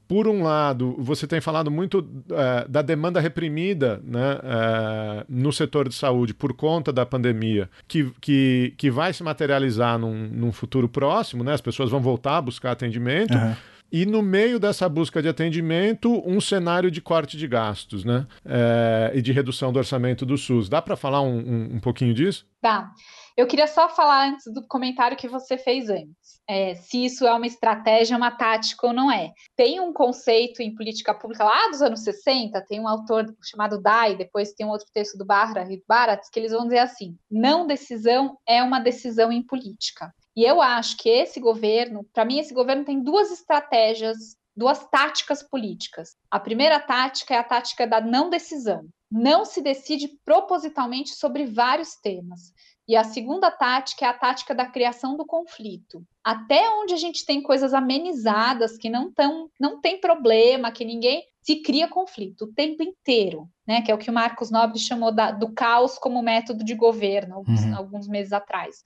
[0.08, 5.86] por um lado, você tem falado muito é, da demanda reprimida né, é, no setor
[5.86, 10.88] de saúde por conta da pandemia, que, que, que vai se materializar num, num futuro
[10.88, 11.52] próximo, né?
[11.52, 13.34] As pessoas vão voltar a buscar atendimento.
[13.34, 13.54] Uhum.
[13.90, 18.26] E no meio dessa busca de atendimento, um cenário de corte de gastos, né?
[18.44, 20.68] É, e de redução do orçamento do SUS.
[20.68, 22.46] Dá para falar um, um, um, pouquinho disso?
[22.62, 22.90] Dá.
[23.38, 26.40] Eu queria só falar antes do comentário que você fez antes.
[26.44, 29.32] É, se isso é uma estratégia, uma tática ou não é.
[29.54, 34.16] Tem um conceito em política pública lá dos anos 60, tem um autor chamado Dai,
[34.16, 37.64] depois tem um outro texto do Barra e Barat, que eles vão dizer assim: não
[37.64, 40.12] decisão é uma decisão em política.
[40.34, 45.44] E eu acho que esse governo, para mim, esse governo tem duas estratégias, duas táticas
[45.44, 46.16] políticas.
[46.28, 48.88] A primeira tática é a tática da não decisão.
[49.08, 52.52] Não se decide propositalmente sobre vários temas.
[52.88, 56.02] E a segunda tática é a tática da criação do conflito.
[56.24, 61.22] Até onde a gente tem coisas amenizadas, que não, tão, não tem problema, que ninguém
[61.42, 63.82] se cria conflito o tempo inteiro, né?
[63.82, 67.34] Que é o que o Marcos Nobre chamou da, do caos como método de governo,
[67.34, 67.76] alguns, uhum.
[67.76, 68.76] alguns meses atrás.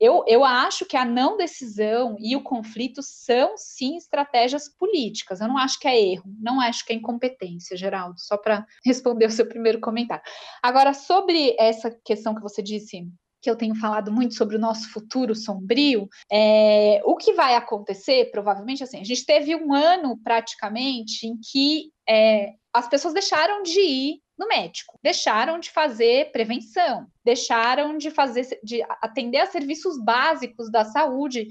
[0.00, 5.40] Eu, eu acho que a não decisão e o conflito são, sim, estratégias políticas.
[5.40, 9.26] Eu não acho que é erro, não acho que é incompetência, Geraldo, só para responder
[9.26, 10.24] o seu primeiro comentário.
[10.60, 13.08] Agora, sobre essa questão que você disse
[13.44, 18.30] que eu tenho falado muito sobre o nosso futuro sombrio, é, o que vai acontecer,
[18.30, 23.78] provavelmente, assim, a gente teve um ano praticamente em que é, as pessoas deixaram de
[23.78, 30.70] ir no médico, deixaram de fazer prevenção, deixaram de fazer, de atender a serviços básicos
[30.72, 31.46] da saúde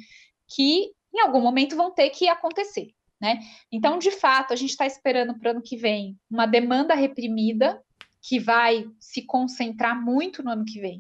[0.50, 2.88] que em algum momento vão ter que acontecer.
[3.22, 3.40] Né?
[3.72, 7.80] Então, de fato, a gente está esperando para o ano que vem uma demanda reprimida
[8.20, 10.98] que vai se concentrar muito no ano que vem.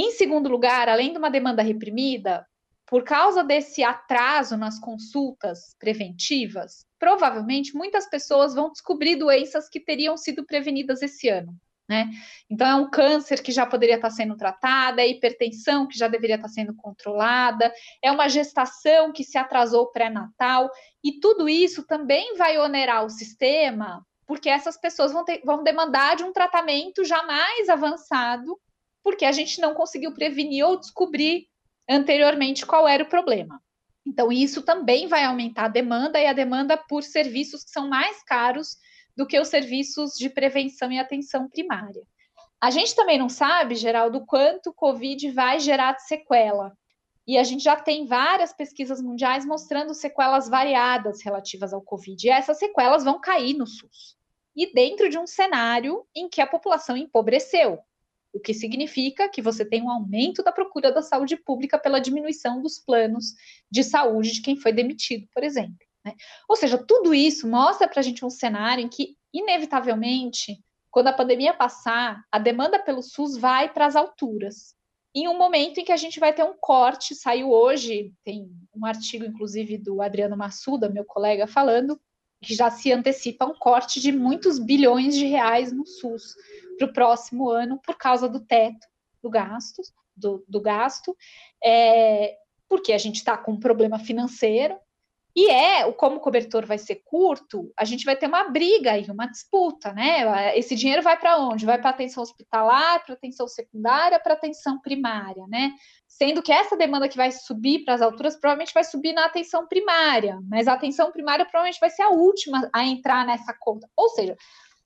[0.00, 2.46] Em segundo lugar, além de uma demanda reprimida,
[2.86, 10.16] por causa desse atraso nas consultas preventivas, provavelmente muitas pessoas vão descobrir doenças que teriam
[10.16, 11.52] sido prevenidas esse ano.
[11.88, 12.08] Né?
[12.48, 16.36] Então, é um câncer que já poderia estar sendo tratado, é hipertensão que já deveria
[16.36, 20.70] estar sendo controlada, é uma gestação que se atrasou pré-natal,
[21.02, 26.14] e tudo isso também vai onerar o sistema, porque essas pessoas vão, ter, vão demandar
[26.14, 28.56] de um tratamento já mais avançado,
[29.02, 31.46] porque a gente não conseguiu prevenir ou descobrir
[31.88, 33.60] anteriormente qual era o problema.
[34.06, 38.22] Então, isso também vai aumentar a demanda e a demanda por serviços que são mais
[38.22, 38.76] caros
[39.16, 42.02] do que os serviços de prevenção e atenção primária.
[42.60, 46.72] A gente também não sabe, Geraldo, quanto o Covid vai gerar de sequela.
[47.26, 52.26] E a gente já tem várias pesquisas mundiais mostrando sequelas variadas relativas ao Covid.
[52.26, 54.16] E essas sequelas vão cair no SUS.
[54.56, 57.78] E dentro de um cenário em que a população empobreceu
[58.38, 62.62] o que significa que você tem um aumento da procura da saúde pública pela diminuição
[62.62, 63.34] dos planos
[63.70, 65.76] de saúde de quem foi demitido, por exemplo.
[66.04, 66.14] Né?
[66.48, 71.12] Ou seja, tudo isso mostra para a gente um cenário em que, inevitavelmente, quando a
[71.12, 74.74] pandemia passar, a demanda pelo SUS vai para as alturas.
[75.14, 78.86] Em um momento em que a gente vai ter um corte, saiu hoje, tem um
[78.86, 82.00] artigo, inclusive, do Adriano Massuda, meu colega, falando,
[82.40, 86.34] que já se antecipa um corte de muitos bilhões de reais no SUS
[86.78, 88.86] para o próximo ano por causa do teto
[89.22, 89.82] do gasto,
[90.16, 91.16] do, do gasto,
[91.62, 92.36] é,
[92.68, 94.76] porque a gente está com um problema financeiro,
[95.36, 99.04] e é, como o cobertor vai ser curto, a gente vai ter uma briga aí,
[99.08, 100.58] uma disputa, né?
[100.58, 101.66] Esse dinheiro vai para onde?
[101.66, 105.72] Vai para atenção hospitalar, para atenção secundária, para atenção primária, né?
[106.08, 109.66] Sendo que essa demanda que vai subir para as alturas provavelmente vai subir na atenção
[109.68, 113.88] primária, mas a atenção primária provavelmente vai ser a última a entrar nessa conta.
[113.96, 114.36] Ou seja,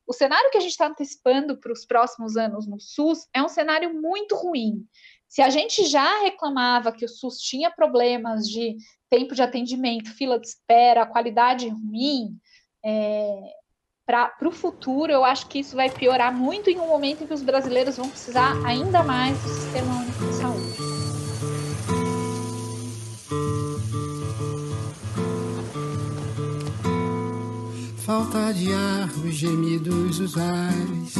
[0.07, 3.49] o cenário que a gente está antecipando para os próximos anos no SUS é um
[3.49, 4.85] cenário muito ruim.
[5.29, 8.77] Se a gente já reclamava que o SUS tinha problemas de
[9.13, 12.39] tempo de atendimento, fila de espera, qualidade ruim,
[12.83, 13.39] é,
[14.07, 17.35] para o futuro, eu acho que isso vai piorar muito em um momento em que
[17.35, 20.77] os brasileiros vão precisar ainda mais do sistema único de saúde.
[27.99, 31.15] Falta de ar, os gemidos usuais.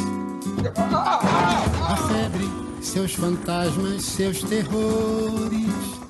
[1.87, 2.45] A febre,
[2.81, 6.02] seus fantasmas, seus terrores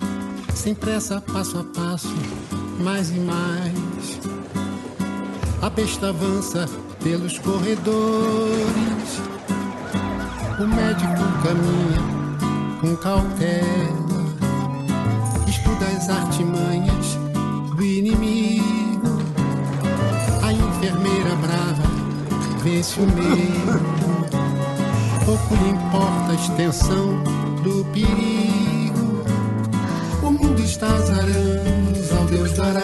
[0.63, 2.15] sem pressa, passo a passo,
[2.80, 4.21] mais e mais.
[5.62, 6.69] A besta avança
[7.04, 9.19] pelos corredores.
[10.58, 14.23] O médico caminha com cautela,
[15.49, 17.17] estuda as artimanhas
[17.76, 19.17] do inimigo.
[20.43, 21.84] A enfermeira brava
[22.63, 23.82] vence o medo.
[25.26, 27.21] Pouco lhe importa a extensão
[27.63, 28.62] do perigo.
[30.73, 32.81] Está azarando, ao Deus dará.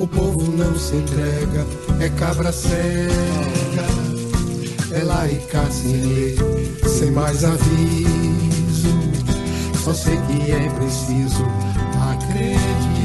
[0.00, 1.64] O povo não se entrega,
[2.00, 3.86] é cabra cega,
[4.90, 6.34] é cá sem
[6.88, 8.88] sem mais aviso.
[9.84, 11.44] Só sei que é preciso
[12.12, 13.03] acreditar.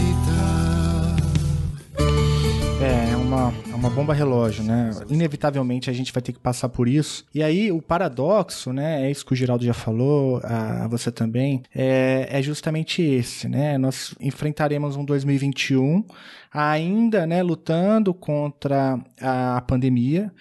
[3.80, 4.92] Uma, bomba relógio, né?
[5.10, 7.26] Inevitavelmente a gente vai ter que passar por isso.
[7.34, 9.08] E aí o paradoxo, né?
[9.08, 13.78] É isso que o Geraldo já falou, a você também, é, é justamente esse, né?
[13.78, 16.04] Nós enfrentaremos um 2021
[16.52, 20.32] ainda né, lutando contra a pandemia,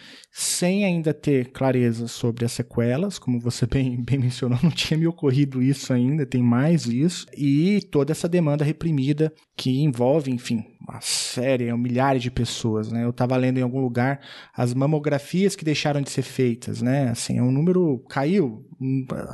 [0.40, 5.04] sem ainda ter clareza sobre as sequelas, como você bem, bem mencionou, não tinha me
[5.04, 11.00] ocorrido isso ainda, tem mais isso, e toda essa demanda reprimida que envolve, enfim, uma
[11.00, 13.04] série, milhares de pessoas, né?
[13.04, 14.20] Eu estava lendo em algum lugar
[14.56, 17.08] as mamografias que deixaram de ser feitas, né?
[17.08, 18.64] Assim, é um número caiu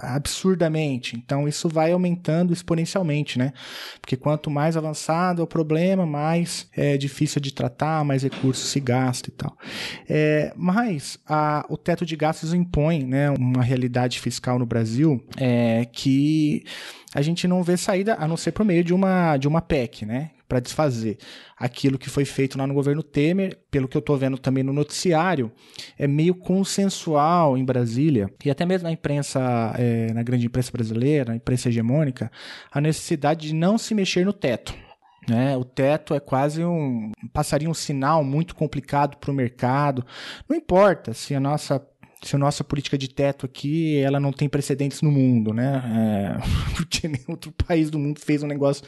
[0.00, 1.16] absurdamente.
[1.16, 3.52] Então isso vai aumentando exponencialmente, né?
[4.00, 8.80] Porque quanto mais avançado é o problema, mais é difícil de tratar, mais recursos se
[8.80, 9.56] gasta e tal.
[10.08, 15.86] É, mas a, o teto de gastos impõe, né, uma realidade fiscal no Brasil é,
[15.92, 16.64] que
[17.14, 20.04] a gente não vê saída a não ser por meio de uma, de uma PEC,
[20.04, 20.30] né?
[20.54, 21.18] Para desfazer
[21.58, 24.72] aquilo que foi feito lá no governo Temer, pelo que eu estou vendo também no
[24.72, 25.50] noticiário,
[25.98, 31.30] é meio consensual em Brasília e até mesmo na imprensa, é, na grande imprensa brasileira,
[31.30, 32.30] na imprensa hegemônica,
[32.70, 34.72] a necessidade de não se mexer no teto.
[35.28, 35.56] Né?
[35.56, 40.06] O teto é quase um passaria um sinal muito complicado para o mercado.
[40.48, 41.84] Não importa se a nossa
[42.22, 45.82] se a nossa política de teto aqui ela não tem precedentes no mundo, né?
[46.40, 48.84] É, porque nenhum outro país do mundo fez um negócio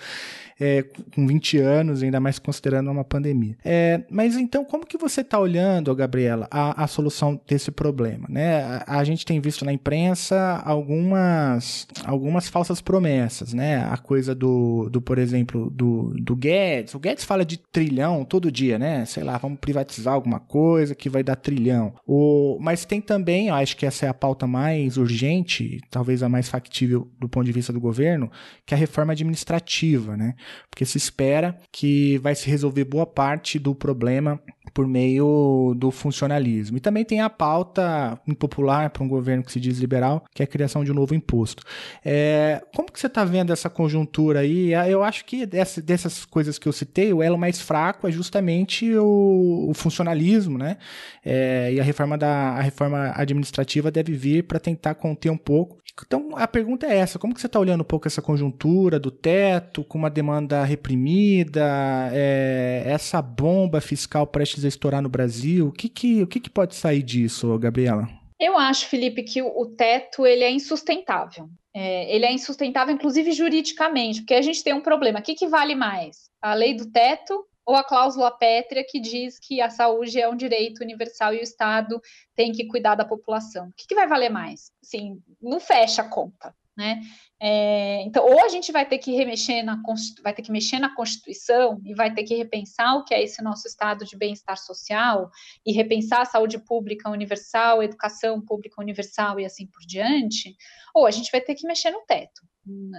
[0.59, 3.57] é, com 20 anos, ainda mais considerando uma pandemia.
[3.64, 8.27] É, mas então, como que você está olhando, Gabriela, a, a, solução desse problema?
[8.29, 8.62] Né?
[8.87, 13.85] A, a, gente tem visto na imprensa algumas, algumas falsas promessas, né?
[13.90, 16.95] A coisa do, do por exemplo, do, do Guedes.
[16.95, 19.05] O Guedes fala de trilhão todo dia, né?
[19.05, 21.95] Sei lá, vamos privatizar alguma coisa que vai dar trilhão.
[22.07, 26.49] O, mas tem também, acho que essa é a pauta mais urgente, talvez a mais
[26.49, 28.31] factível do ponto de vista do governo,
[28.64, 30.35] que é a reforma administrativa, né?
[30.71, 34.41] Porque se espera que vai se resolver boa parte do problema
[34.77, 36.77] por meio do funcionalismo.
[36.77, 40.45] E também tem a pauta impopular para um governo que se diz liberal, que é
[40.45, 41.62] a criação de um novo imposto.
[42.05, 44.75] É, como que você está vendo essa conjuntura aí?
[44.75, 48.12] Ah, eu acho que dessa, dessas coisas que eu citei, o elo mais fraco é
[48.12, 50.77] justamente o, o funcionalismo, né?
[51.25, 55.79] É, e a reforma, da, a reforma administrativa deve vir para tentar conter um pouco
[56.05, 59.11] então a pergunta é essa: como que você está olhando um pouco essa conjuntura do
[59.11, 61.65] teto, com uma demanda reprimida,
[62.12, 65.69] é, essa bomba fiscal prestes a estourar no Brasil?
[65.69, 68.09] O que, que, o que, que pode sair disso, Gabriela?
[68.39, 71.49] Eu acho, Felipe, que o, teto ele é insustentável.
[71.75, 75.21] É, ele é insustentável, inclusive juridicamente, porque a gente tem um problema.
[75.21, 76.31] O que, que vale mais?
[76.41, 80.37] A lei do teto ou a cláusula pétrea que diz que a saúde é um
[80.37, 82.01] direito universal e o Estado
[82.35, 83.69] tem que cuidar da população.
[83.69, 84.71] O que, que vai valer mais?
[84.83, 87.01] Sim, não fecha a conta, né?
[87.38, 89.81] É, então, ou a gente vai ter que remexer na
[90.22, 93.42] vai ter que mexer na Constituição e vai ter que repensar o que é esse
[93.42, 95.31] nosso estado de bem-estar social
[95.64, 100.57] e repensar a saúde pública universal, educação pública universal e assim por diante,
[100.94, 102.40] ou a gente vai ter que mexer no teto.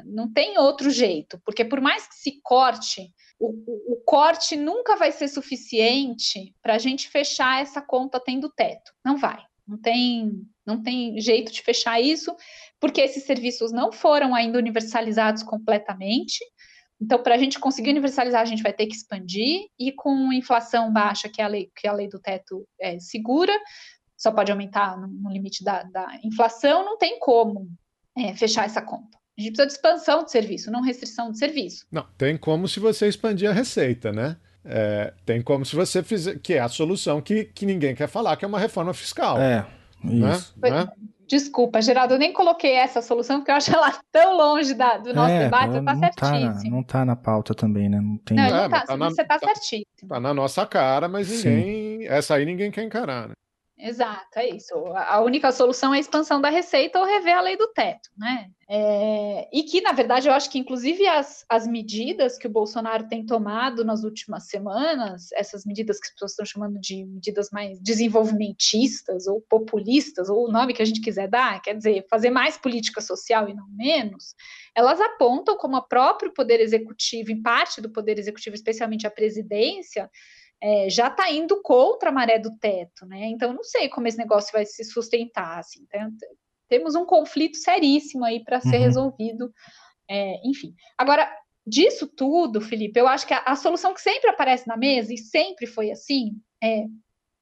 [0.06, 4.96] Não tem outro jeito, porque por mais que se corte, o, o, o corte nunca
[4.96, 8.94] vai ser suficiente para a gente fechar essa conta tendo teto.
[9.04, 9.44] Não vai.
[9.68, 10.32] Não tem,
[10.66, 12.36] não tem jeito de fechar isso,
[12.80, 16.40] porque esses serviços não foram ainda universalizados completamente.
[17.00, 20.92] Então, para a gente conseguir universalizar, a gente vai ter que expandir, e com inflação
[20.92, 23.54] baixa, que a lei, que a lei do teto é, segura,
[24.18, 27.70] só pode aumentar no, no limite da, da, inflação, não tem como
[28.18, 29.18] é, fechar essa conta.
[29.38, 31.86] A gente precisa de expansão de serviço, não restrição de serviço.
[31.92, 34.38] Não, tem como se você expandir a receita, né?
[34.70, 38.36] É, tem como se você fizer, que é a solução que, que ninguém quer falar,
[38.36, 39.40] que é uma reforma fiscal.
[39.40, 39.66] É,
[40.04, 40.34] né?
[40.36, 40.54] isso.
[40.60, 40.88] Né?
[41.26, 45.14] Desculpa, Geraldo, eu nem coloquei essa solução porque eu acho ela tão longe da, do
[45.14, 46.54] nosso é, debate, você tá não certíssimo.
[46.54, 48.00] Tá na, não tá na pauta também, né?
[48.02, 48.36] Não tem...
[48.36, 50.10] Não, não é, tá, tá na, você tá, tá certíssimo.
[50.10, 52.02] Tá na nossa cara, mas ninguém.
[52.02, 52.08] Sim.
[52.08, 53.34] Essa aí ninguém quer encarar, né?
[53.80, 54.74] Exato, é isso.
[54.96, 58.50] A única solução é a expansão da receita ou rever a lei do teto, né?
[58.68, 63.08] É, e que, na verdade, eu acho que, inclusive, as, as medidas que o Bolsonaro
[63.08, 67.80] tem tomado nas últimas semanas, essas medidas que as pessoas estão chamando de medidas mais
[67.80, 72.58] desenvolvimentistas ou populistas, ou o nome que a gente quiser dar, quer dizer, fazer mais
[72.58, 74.36] política social e não menos,
[74.76, 80.10] elas apontam como o próprio Poder Executivo, em parte do Poder Executivo, especialmente a presidência,
[80.62, 83.26] é, já está indo contra a maré do teto, né?
[83.28, 85.60] Então, não sei como esse negócio vai se sustentar.
[85.60, 85.84] Assim.
[85.84, 86.12] Então,
[86.68, 88.84] temos um conflito seríssimo aí para ser uhum.
[88.84, 89.54] resolvido.
[90.10, 90.74] É, enfim.
[90.98, 91.30] Agora,
[91.66, 95.18] disso tudo, Felipe, eu acho que a, a, solução que sempre aparece na mesa, e
[95.18, 96.86] sempre foi assim, é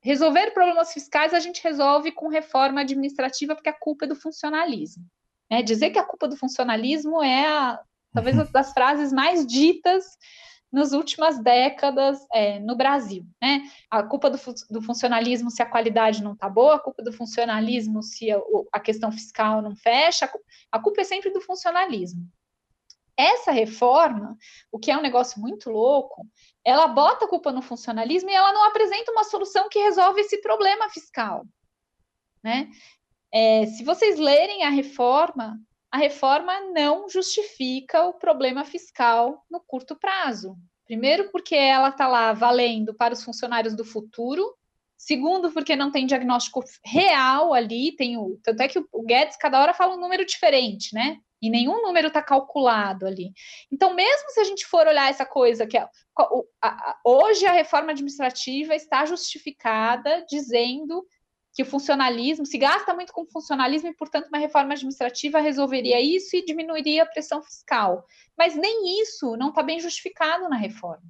[0.01, 5.03] resolver problemas fiscais a gente resolve com reforma administrativa, porque a culpa é do funcionalismo.
[5.49, 5.63] Né?
[5.63, 7.79] Dizer que a culpa do funcionalismo é a,
[8.13, 10.05] talvez uma das frases mais ditas
[10.71, 13.25] nas últimas décadas é, no Brasil.
[13.41, 13.61] Né?
[13.89, 14.37] A culpa do,
[14.69, 18.39] do, funcionalismo se a qualidade não está boa, a culpa do funcionalismo se a,
[18.73, 20.29] a questão fiscal não fecha,
[20.71, 22.27] a culpa é sempre do funcionalismo.
[23.17, 24.37] Essa reforma,
[24.69, 26.27] o que é um negócio muito louco,
[26.65, 30.41] ela bota a culpa no funcionalismo e ela não apresenta uma solução que resolve esse
[30.41, 31.45] problema fiscal.
[32.43, 32.69] Né?
[33.31, 35.57] É, se vocês lerem a reforma,
[35.95, 40.57] a reforma não justifica o problema fiscal no curto prazo.
[40.85, 44.53] Primeiro, porque ela está lá valendo para os funcionários do futuro.
[44.97, 47.95] Segundo, porque não tem diagnóstico real ali.
[47.95, 51.17] Tem o, tanto é que o Guedes cada hora fala um número diferente, né?
[51.41, 53.31] E nenhum número está calculado ali.
[53.71, 55.87] Então, mesmo se a gente for olhar essa coisa que é,
[57.05, 61.05] hoje a reforma administrativa está justificada dizendo
[61.55, 66.35] que o funcionalismo se gasta muito com funcionalismo e, portanto, uma reforma administrativa resolveria isso
[66.35, 68.05] e diminuiria a pressão fiscal.
[68.37, 71.05] Mas nem isso não está bem justificado na reforma.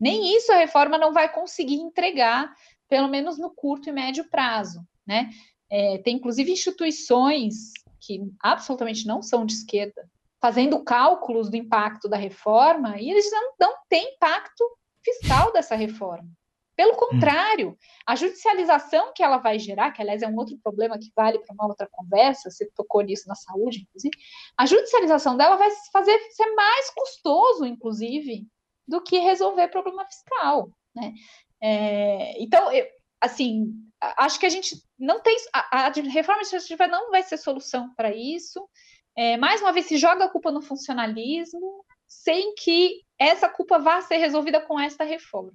[0.00, 2.50] Nem isso a reforma não vai conseguir entregar,
[2.88, 4.82] pelo menos no curto e médio prazo.
[5.06, 5.28] Né?
[5.70, 10.08] É, tem, inclusive, instituições que absolutamente não são de esquerda,
[10.40, 14.64] fazendo cálculos do impacto da reforma, e eles não, não têm impacto
[15.04, 16.28] fiscal dessa reforma.
[16.74, 16.96] Pelo hum.
[16.96, 21.38] contrário, a judicialização que ela vai gerar, que aliás é um outro problema que vale
[21.38, 24.16] para uma outra conversa, você tocou nisso na saúde, inclusive,
[24.56, 28.46] a judicialização dela vai fazer ser mais custoso, inclusive,
[28.88, 31.12] do que resolver problema fiscal, né?
[31.60, 32.86] É, então, eu,
[33.20, 37.94] assim, acho que a gente não tem a, a reforma administrativa não vai ser solução
[37.94, 38.68] para isso.
[39.14, 44.00] É, mais uma vez se joga a culpa no funcionalismo, sem que essa culpa vá
[44.00, 45.52] ser resolvida com esta reforma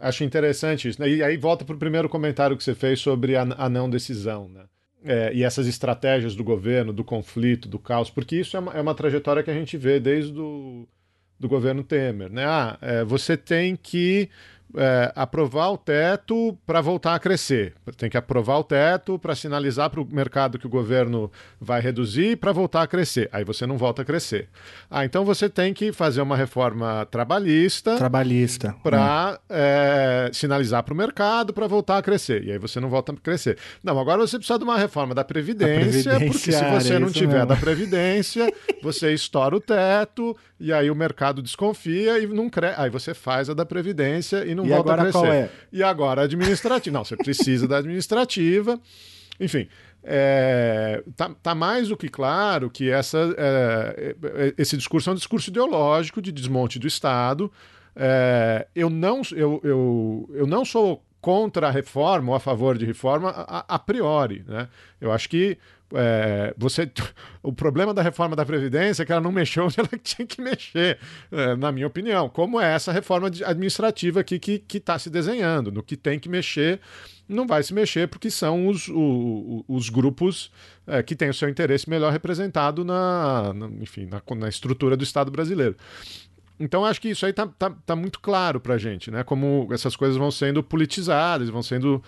[0.00, 1.00] acho interessante isso.
[1.00, 1.08] Né?
[1.08, 4.48] E aí volta para o primeiro comentário que você fez sobre a, a não decisão,
[4.48, 4.64] né?
[5.04, 8.80] É, e essas estratégias do governo, do conflito, do caos, porque isso é uma, é
[8.80, 10.88] uma trajetória que a gente vê desde o
[11.38, 12.30] do governo Temer.
[12.30, 12.44] Né?
[12.44, 14.28] Ah, é, você tem que
[14.74, 17.74] é, aprovar o teto para voltar a crescer.
[17.96, 22.36] Tem que aprovar o teto para sinalizar para o mercado que o governo vai reduzir
[22.36, 23.28] para voltar a crescer.
[23.32, 24.48] Aí você não volta a crescer.
[24.90, 27.96] Ah, então você tem que fazer uma reforma trabalhista.
[27.96, 28.74] Trabalhista.
[28.82, 30.28] Para é.
[30.28, 32.44] é, sinalizar para o mercado para voltar a crescer.
[32.44, 33.58] E aí você não volta a crescer.
[33.82, 37.46] Não, agora você precisa de uma reforma da Previdência, porque se você não tiver mesmo.
[37.46, 38.52] da Previdência,
[38.82, 42.80] você estoura o teto e aí o mercado desconfia e não cresce.
[42.80, 45.12] Aí você faz a da Previdência e não e volta a crescer.
[45.12, 45.50] Qual é?
[45.72, 46.92] E agora a administrativa.
[46.92, 48.80] não, você precisa da administrativa.
[49.38, 49.68] Enfim,
[50.02, 55.16] é, tá, tá, mais do que claro que essa, é, é, esse discurso é um
[55.16, 57.52] discurso ideológico de desmonte do Estado.
[57.94, 62.86] É, eu, não, eu, eu, eu não sou contra a reforma ou a favor de
[62.86, 64.44] reforma a, a priori.
[64.46, 64.68] Né?
[65.00, 65.58] Eu acho que
[65.94, 66.90] é, você,
[67.42, 70.40] o problema da reforma da Previdência é que ela não mexeu onde ela tinha que
[70.40, 70.98] mexer,
[71.30, 72.28] é, na minha opinião.
[72.28, 75.70] Como é essa reforma administrativa aqui que está se desenhando?
[75.70, 76.80] No que tem que mexer,
[77.28, 80.50] não vai se mexer, porque são os, o, os grupos
[80.86, 85.04] é, que têm o seu interesse melhor representado na, na enfim, na, na estrutura do
[85.04, 85.76] Estado brasileiro.
[86.58, 89.22] Então acho que isso aí tá, tá, tá muito claro para a gente, né?
[89.22, 92.02] Como essas coisas vão sendo politizadas, vão sendo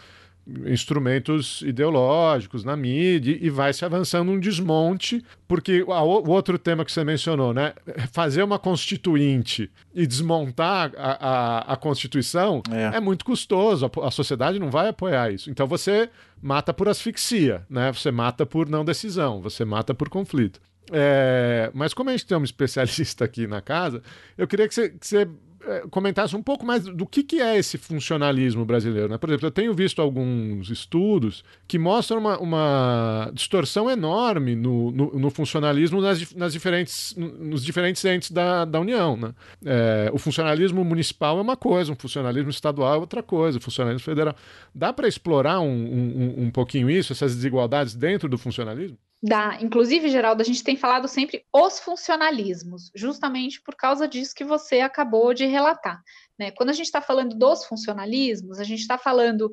[0.67, 6.93] instrumentos ideológicos na mídia e vai se avançando um desmonte, porque o outro tema que
[6.93, 7.75] você mencionou, né?
[8.13, 12.97] Fazer uma constituinte e desmontar a, a, a Constituição é.
[12.97, 13.01] é.
[13.01, 15.51] muito custoso, a, a sociedade não vai apoiar isso.
[15.51, 16.09] Então você
[16.41, 17.93] mata por asfixia, né?
[17.93, 20.61] Você mata por não decisão, você mata por conflito.
[20.93, 24.03] É, mas como a gente tem um especialista aqui na casa,
[24.37, 25.29] eu queria que você, que você
[25.69, 29.09] é, comentasse um pouco mais do que, que é esse funcionalismo brasileiro.
[29.09, 29.19] Né?
[29.19, 35.19] Por exemplo, eu tenho visto alguns estudos que mostram uma, uma distorção enorme no, no,
[35.19, 39.17] no funcionalismo nas, nas, diferentes, nos diferentes entes da, da União.
[39.17, 39.35] Né?
[39.65, 44.05] É, o funcionalismo municipal é uma coisa, o funcionalismo estadual é outra coisa, o funcionalismo
[44.05, 44.35] federal.
[44.75, 48.97] Dá para explorar um, um, um pouquinho isso, essas desigualdades dentro do funcionalismo?
[49.21, 49.59] Dá.
[49.61, 54.81] Inclusive, Geraldo, a gente tem falado sempre os funcionalismos, justamente por causa disso que você
[54.81, 56.01] acabou de relatar.
[56.39, 56.53] Né?
[56.53, 59.51] Quando a gente está falando dos funcionalismos, a gente está falando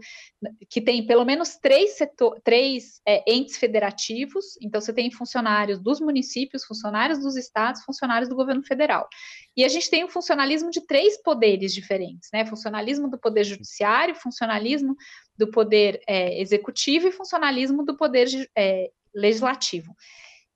[0.70, 6.00] que tem pelo menos três, setor, três é, entes federativos, então você tem funcionários dos
[6.00, 9.10] municípios, funcionários dos estados, funcionários do governo federal.
[9.58, 12.46] E a gente tem o funcionalismo de três poderes diferentes, né?
[12.46, 14.96] Funcionalismo do poder judiciário, funcionalismo
[15.36, 19.96] do poder é, executivo e funcionalismo do poder é, legislativo.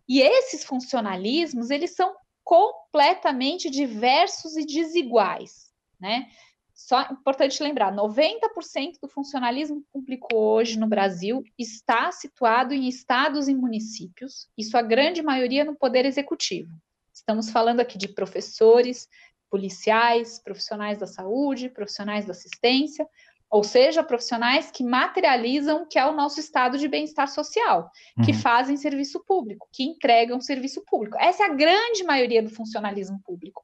[0.08, 6.28] E esses funcionalismos, eles são completamente diversos e desiguais, né?
[6.74, 13.54] Só importante lembrar, 90% do funcionalismo público hoje no Brasil está situado em estados e
[13.54, 16.72] municípios, isso a grande maioria no poder executivo.
[17.14, 19.10] Estamos falando aqui de professores,
[19.50, 23.06] policiais, profissionais da saúde, profissionais da assistência,
[23.50, 28.24] ou seja, profissionais que materializam o que é o nosso estado de bem-estar social, uhum.
[28.24, 31.18] que fazem serviço público, que entregam serviço público.
[31.20, 33.64] Essa é a grande maioria do funcionalismo público.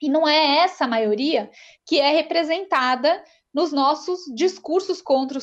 [0.00, 1.50] E não é essa maioria
[1.86, 3.22] que é representada
[3.54, 5.38] nos nossos discursos contra,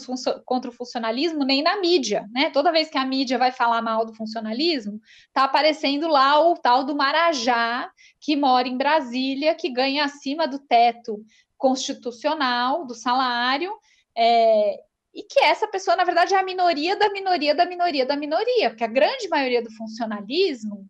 [0.45, 2.51] contra, o funcionalismo, nem na mídia, né?
[2.51, 5.01] Toda vez que a mídia vai falar mal do funcionalismo,
[5.34, 7.89] tá aparecendo lá o tal do Marajá,
[8.21, 11.26] que mora em Brasília, que ganha acima do teto
[11.64, 13.74] constitucional do salário,
[14.18, 14.82] é,
[15.14, 18.70] e que essa pessoa, na verdade, é a minoria da minoria da minoria da minoria,
[18.70, 20.86] porque a grande maioria do funcionalismo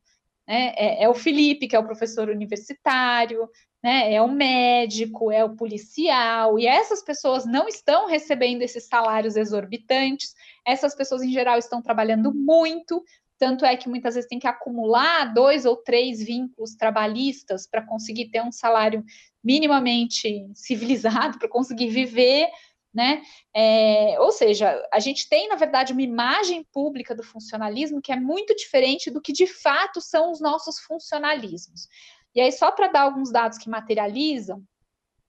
[0.47, 3.47] né, é, é o Felipe, que é o professor universitário,
[3.83, 9.35] né, é o médico, é o policial, e essas pessoas não estão recebendo esses salários
[9.35, 10.33] exorbitantes,
[10.65, 13.03] essas pessoas, em geral, estão trabalhando muito,
[13.37, 18.29] tanto é que muitas vezes tem que acumular dois ou três vínculos trabalhistas para conseguir
[18.29, 19.03] ter um salário
[19.43, 22.47] minimamente civilizado, para conseguir viver,
[22.93, 23.23] né?
[23.53, 28.15] É, ou seja, a gente tem, na verdade, uma imagem pública do funcionalismo que é
[28.15, 31.87] muito diferente do que de fato são os nossos funcionalismos.
[32.35, 34.63] E aí, só para dar alguns dados que materializam,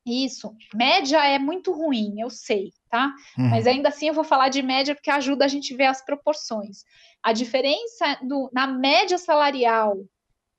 [0.07, 3.15] isso, média é muito ruim, eu sei, tá?
[3.39, 3.49] Uhum.
[3.49, 6.85] Mas ainda assim eu vou falar de média porque ajuda a gente ver as proporções.
[7.23, 10.05] A diferença do, na média salarial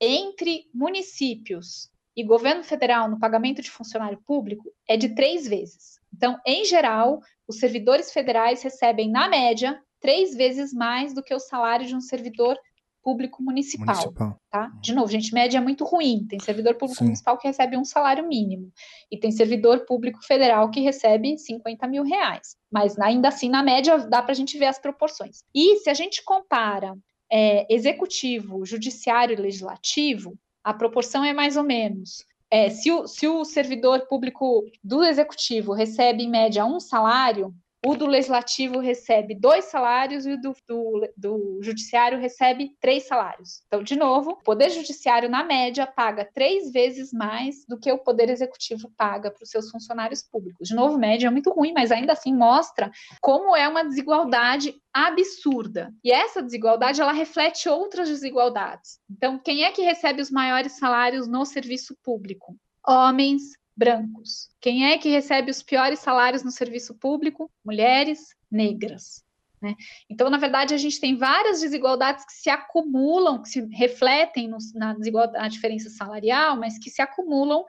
[0.02, 6.00] entre municípios e governo federal no pagamento de funcionário público é de três vezes.
[6.14, 11.40] Então, em geral, os servidores federais recebem, na média, três vezes mais do que o
[11.40, 12.58] salário de um servidor
[13.04, 14.42] público municipal, municipal.
[14.50, 14.72] tá?
[14.82, 16.26] De novo, gente, média é muito ruim.
[16.28, 17.06] Tem servidor público Sim.
[17.06, 18.72] municipal que recebe um salário mínimo
[19.12, 22.56] e tem servidor público federal que recebe 50 mil reais.
[22.72, 25.44] Mas ainda assim, na média, dá para a gente ver as proporções.
[25.54, 26.98] E se a gente compara
[27.32, 30.34] é, executivo, judiciário e legislativo,
[30.66, 32.26] a proporção é mais ou menos.
[32.50, 37.54] É, se, o, se o servidor público do executivo recebe, em média, um salário,
[37.86, 43.62] o do legislativo recebe dois salários e o do, do, do, judiciário recebe três salários.
[43.68, 48.00] Então, de novo, o poder judiciário, na média, paga três vezes mais do que o
[48.00, 50.68] poder executivo paga para os seus funcionários públicos.
[50.68, 52.90] De novo, média é muito ruim, mas ainda assim mostra
[53.22, 55.94] como é uma desigualdade absurda.
[56.04, 58.98] E essa desigualdade ela reflete outras desigualdades.
[59.12, 62.56] Então, quem é que recebe os maiores salários no serviço público?
[62.88, 63.44] Homens,
[63.76, 64.50] brancos.
[64.62, 67.52] Quem é que recebe os piores salários no serviço público?
[67.64, 69.26] Mulheres negras.
[69.62, 69.76] Né?
[70.10, 74.58] Então, na verdade, a gente tem várias desigualdades que se acumulam, que se refletem no,
[74.74, 77.66] na, na diferença salarial, mas que se acumulam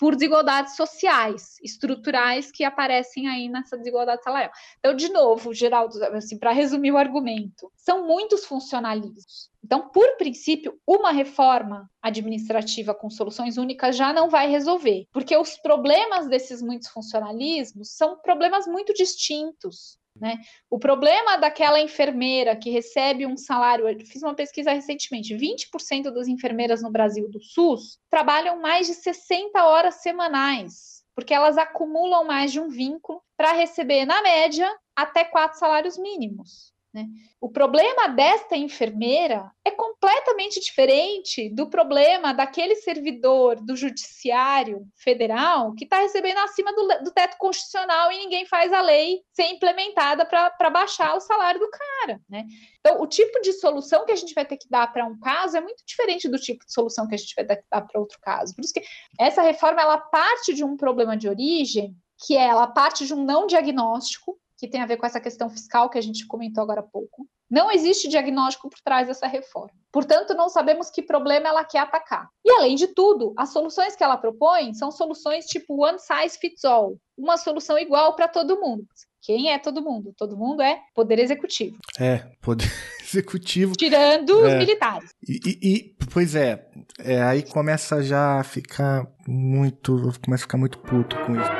[0.00, 4.50] por desigualdades sociais, estruturais que aparecem aí nessa desigualdade salarial.
[4.78, 9.50] Então, de novo, Geraldo, assim, para resumir o argumento, são muitos funcionalismos.
[9.62, 15.58] Então, por princípio, uma reforma administrativa com soluções únicas já não vai resolver, porque os
[15.58, 19.98] problemas desses muitos funcionalismos são problemas muito distintos.
[20.20, 20.38] Né?
[20.68, 26.28] O problema daquela enfermeira que recebe um salário, eu fiz uma pesquisa recentemente, 20% das
[26.28, 32.52] enfermeiras no Brasil do SUS trabalham mais de 60 horas semanais, porque elas acumulam mais
[32.52, 36.69] de um vínculo para receber, na média, até quatro salários mínimos.
[36.92, 37.06] Né?
[37.40, 45.84] O problema desta enfermeira é completamente diferente do problema daquele servidor do judiciário federal que
[45.84, 50.70] está recebendo acima do, do, teto constitucional e ninguém faz a lei ser implementada para
[50.70, 52.20] baixar o salário do cara.
[52.28, 52.44] Né?
[52.80, 55.56] Então, o tipo de solução que a gente vai ter que dar para um caso
[55.56, 58.00] é muito diferente do tipo de solução que a gente vai ter que dar para
[58.00, 58.52] outro caso.
[58.54, 58.82] Por isso que
[59.16, 63.24] essa reforma ela parte de um problema de origem que é, ela parte de um
[63.24, 66.80] não diagnóstico que tem a ver com essa questão fiscal que a gente comentou agora
[66.80, 67.26] há pouco.
[67.50, 69.72] Não existe diagnóstico por trás dessa reforma.
[69.90, 72.28] Portanto, não sabemos que problema ela quer atacar.
[72.44, 76.64] E, além de tudo, as soluções que ela propõe são soluções tipo one size fits
[76.66, 78.84] all uma solução igual para todo mundo.
[79.22, 80.14] Quem é todo mundo?
[80.16, 81.78] Todo mundo é poder executivo.
[81.98, 82.70] É, poder
[83.02, 83.72] executivo.
[83.76, 84.48] Tirando é.
[84.48, 85.10] os militares.
[85.26, 86.66] E, e, e pois é,
[86.98, 90.12] é, aí começa já a ficar muito.
[90.22, 91.50] Começa a ficar muito puto com isso.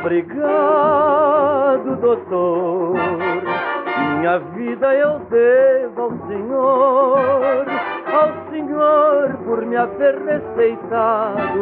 [0.00, 1.05] Obrigado
[1.76, 2.94] obrigado, doutor.
[4.18, 7.66] Minha vida eu devo ao Senhor,
[8.12, 11.60] ao Senhor por me haver receitado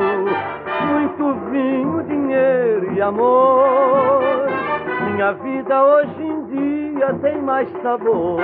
[0.86, 4.22] muito vinho, dinheiro e amor.
[5.10, 8.40] Minha vida hoje em dia tem mais sabor.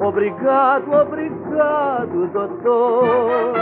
[0.00, 3.54] Obrigado, obrigado, doutor.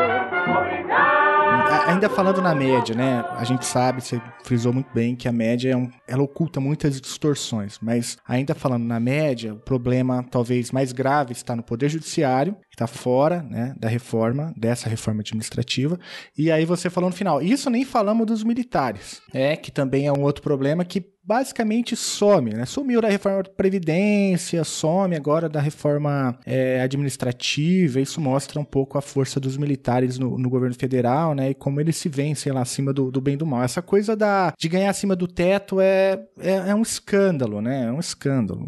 [0.56, 3.24] Obrigado ainda falando na média, né?
[3.36, 7.00] A gente sabe, você frisou muito bem que a média é um, ela oculta muitas
[7.00, 12.54] distorções, mas ainda falando na média, o problema talvez mais grave está no poder judiciário,
[12.70, 15.98] que está fora, né, da reforma, dessa reforma administrativa.
[16.36, 20.12] E aí você falou no final, isso nem falamos dos militares, é que também é
[20.12, 22.66] um outro problema que basicamente some, né?
[22.66, 28.00] Sumiu da reforma da Previdência, some agora da reforma é, administrativa.
[28.00, 31.50] Isso mostra um pouco a força dos militares no, no, governo federal, né?
[31.50, 33.62] E como eles se vencem lá acima do, do, bem e do mal.
[33.62, 37.86] Essa coisa da, de ganhar acima do teto é, é, é um escândalo, né?
[37.86, 38.66] É um escândalo.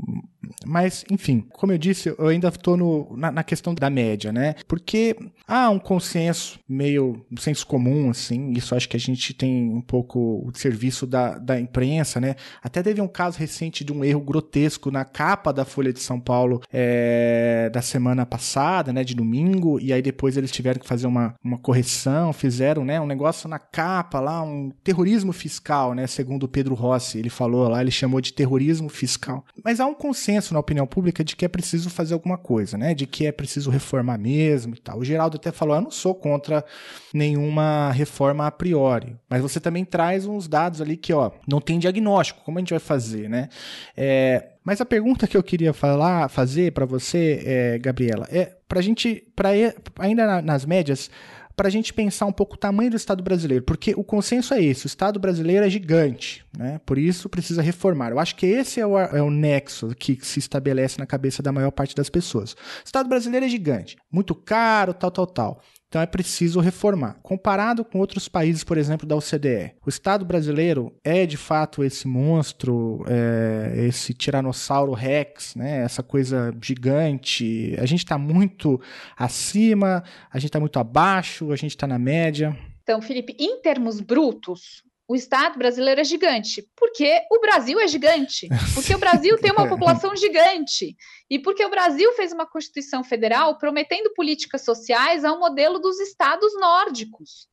[0.66, 2.76] Mas, enfim, como eu disse, eu ainda estou
[3.16, 4.54] na, na, questão da média, né?
[4.66, 5.16] Porque
[5.46, 9.80] há um consenso meio um senso comum, assim, isso acho que a gente tem um
[9.80, 12.34] pouco o serviço da, da imprensa, né?
[12.62, 16.20] Até teve um caso recente de um erro grotesco na capa da Folha de São
[16.20, 19.04] Paulo é, da semana passada, né?
[19.04, 23.00] De domingo, e aí depois eles tiveram que fazer uma, uma correção, fizeram, né?
[23.00, 26.06] Um negócio na capa lá, um terrorismo fiscal, né?
[26.06, 29.44] Segundo o Pedro Rossi, ele falou lá, ele chamou de terrorismo fiscal.
[29.64, 32.76] Mas há um consenso consenso na opinião pública de que é preciso fazer alguma coisa,
[32.76, 32.94] né?
[32.94, 34.98] De que é preciso reformar mesmo e tal.
[34.98, 36.64] O Geraldo até falou: eu não sou contra
[37.12, 41.78] nenhuma reforma a priori, mas você também traz uns dados ali que, ó, não tem
[41.78, 42.42] diagnóstico.
[42.44, 43.48] Como a gente vai fazer, né?
[43.96, 48.80] É, mas a pergunta que eu queria falar, fazer para você, é, Gabriela, é para
[48.80, 49.50] a gente, para
[49.98, 51.10] ainda nas médias,
[51.56, 54.62] para a gente pensar um pouco o tamanho do Estado brasileiro, porque o consenso é
[54.62, 56.80] esse: o Estado brasileiro é gigante, né?
[56.84, 58.10] por isso precisa reformar.
[58.10, 61.52] Eu acho que esse é o, é o nexo que se estabelece na cabeça da
[61.52, 62.52] maior parte das pessoas.
[62.52, 65.62] O Estado brasileiro é gigante, muito caro, tal, tal, tal.
[65.94, 67.20] Então é preciso reformar.
[67.22, 72.08] Comparado com outros países, por exemplo, da OCDE, o Estado brasileiro é de fato esse
[72.08, 75.84] monstro, é, esse tiranossauro rex, né?
[75.84, 77.76] essa coisa gigante.
[77.78, 78.80] A gente está muito
[79.16, 82.58] acima, a gente está muito abaixo, a gente está na média.
[82.82, 88.48] Então, Felipe, em termos brutos, o Estado brasileiro é gigante, porque o Brasil é gigante,
[88.74, 90.96] porque o Brasil tem uma população gigante,
[91.28, 96.54] e porque o Brasil fez uma Constituição Federal prometendo políticas sociais ao modelo dos estados
[96.58, 97.48] nórdicos.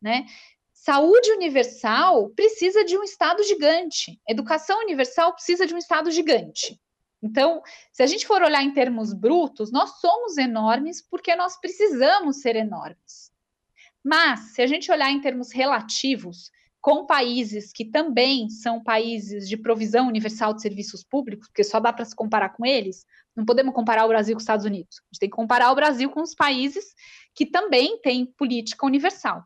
[0.00, 0.24] Né?
[0.72, 6.80] Saúde universal precisa de um Estado gigante, educação universal precisa de um Estado gigante.
[7.22, 7.62] Então,
[7.92, 12.56] se a gente for olhar em termos brutos, nós somos enormes porque nós precisamos ser
[12.56, 13.32] enormes.
[14.04, 19.56] Mas, se a gente olhar em termos relativos, com países que também são países de
[19.56, 23.04] provisão universal de serviços públicos, porque só dá para se comparar com eles,
[23.36, 24.98] não podemos comparar o Brasil com os Estados Unidos.
[25.00, 26.94] A gente tem que comparar o Brasil com os países
[27.34, 29.42] que também têm política universal.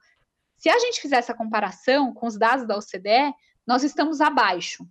[0.59, 3.35] Se a gente fizer essa comparação com os dados da OCDE,
[3.67, 4.87] nós estamos abaixo.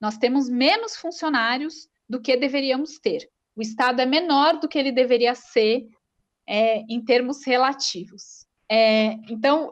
[0.00, 3.28] Nós temos menos funcionários do que deveríamos ter.
[3.56, 5.88] O Estado é menor do que ele deveria ser
[6.46, 8.46] é, em termos relativos.
[8.70, 9.70] É, então,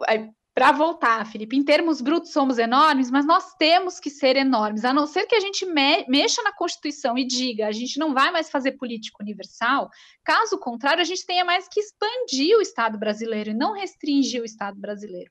[0.57, 4.93] para voltar, Felipe, em termos brutos somos enormes, mas nós temos que ser enormes, a
[4.95, 8.31] não ser que a gente me mexa na Constituição e diga a gente não vai
[8.31, 9.91] mais fazer política universal,
[10.25, 14.47] caso contrário, a gente tenha mais que expandir o Estado brasileiro e não restringir o
[14.47, 15.31] Estado brasileiro.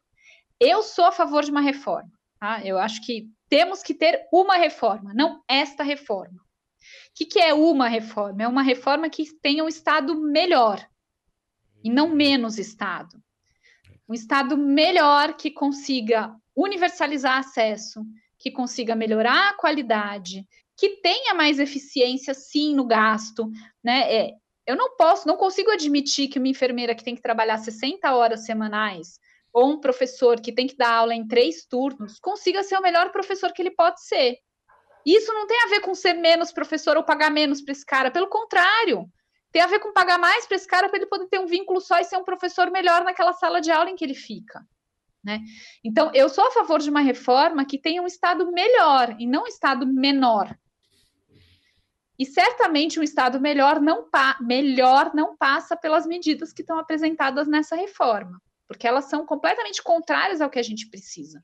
[0.60, 2.64] Eu sou a favor de uma reforma, tá?
[2.64, 6.38] Eu acho que temos que ter uma reforma, não esta reforma.
[6.38, 8.44] O que, que é uma reforma?
[8.44, 10.88] É uma reforma que tenha um Estado melhor
[11.84, 13.20] e não menos Estado
[14.08, 18.06] um Estado melhor que consiga universalizar acesso,
[18.40, 20.46] que consiga melhorar a qualidade,
[20.78, 23.50] que tenha mais eficiência, sim, no gasto,
[23.84, 24.14] né?
[24.14, 24.32] É,
[24.68, 28.46] eu não posso, não consigo admitir que uma enfermeira que tem que trabalhar 60 horas
[28.46, 29.20] semanais
[29.54, 33.12] ou um professor que tem que dar aula em três turnos consiga ser o melhor
[33.12, 34.38] professor que ele pode ser.
[35.06, 38.10] Isso não tem a ver com ser menos professor ou pagar menos para esse cara,
[38.10, 39.08] pelo contrário,
[39.56, 41.80] tem a ver com pagar mais para esse cara para ele poder ter um vínculo
[41.80, 44.68] só e ser um professor melhor naquela sala de aula em que ele fica.
[45.24, 45.40] Né?
[45.82, 49.44] Então, eu sou a favor de uma reforma que tenha um Estado melhor e não
[49.44, 50.54] um Estado menor.
[52.20, 54.10] E certamente um Estado melhor não,
[54.42, 60.42] melhor não passa pelas medidas que estão apresentadas nessa reforma, porque elas são completamente contrárias
[60.42, 61.42] ao que a gente precisa.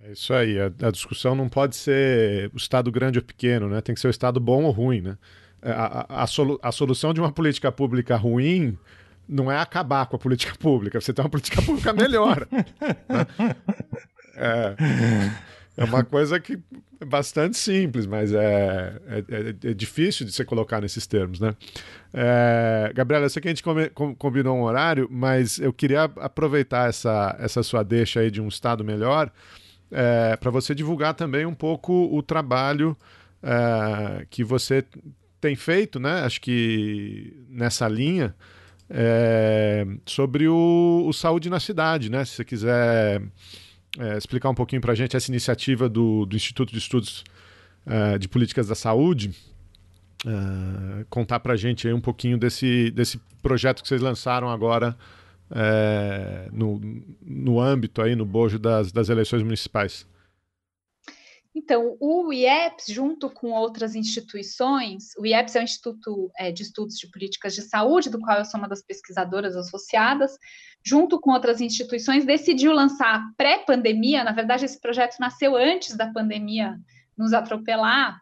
[0.00, 3.82] É isso aí, a, a discussão não pode ser o Estado grande ou pequeno, né?
[3.82, 5.02] tem que ser o Estado bom ou ruim.
[5.02, 5.18] Né?
[5.60, 8.78] É, a, a, solu a solução de uma política pública ruim
[9.28, 12.46] não é acabar com a política pública, você tem uma política pública melhor.
[12.50, 13.56] né?
[14.36, 14.74] é,
[15.76, 16.58] é uma coisa que
[17.00, 21.54] é bastante simples, mas é, é, é, é difícil de se colocar nesses termos, né?
[22.12, 23.62] É, Gabriela, eu sei que a gente
[24.16, 28.82] combinou um horário, mas eu queria aproveitar essa, essa sua deixa aí de um estado
[28.82, 29.30] melhor
[30.40, 32.96] para você divulgar também um pouco o trabalho
[34.28, 34.84] que você
[35.40, 36.20] tem feito, né?
[36.20, 38.34] Acho que nessa linha
[38.90, 42.24] é, sobre o, o, saúde na cidade, né?
[42.24, 43.22] Se você quiser
[43.98, 47.24] é, explicar um pouquinho para a gente essa iniciativa do, do Instituto de Estudos
[47.86, 49.30] é, de Políticas da Saúde,
[50.26, 54.96] é, contar para a gente aí um pouquinho desse, desse projeto que vocês lançaram agora
[55.50, 56.80] é, no,
[57.22, 60.06] no âmbito aí, no bojo das, das eleições municipais.
[61.58, 66.96] Então, o IEPS, junto com outras instituições, o IEPS é o Instituto é, de Estudos
[66.96, 70.38] de Políticas de Saúde, do qual eu sou uma das pesquisadoras associadas,
[70.86, 76.78] junto com outras instituições, decidiu lançar pré-pandemia, na verdade, esse projeto nasceu antes da pandemia
[77.16, 78.20] nos atropelar,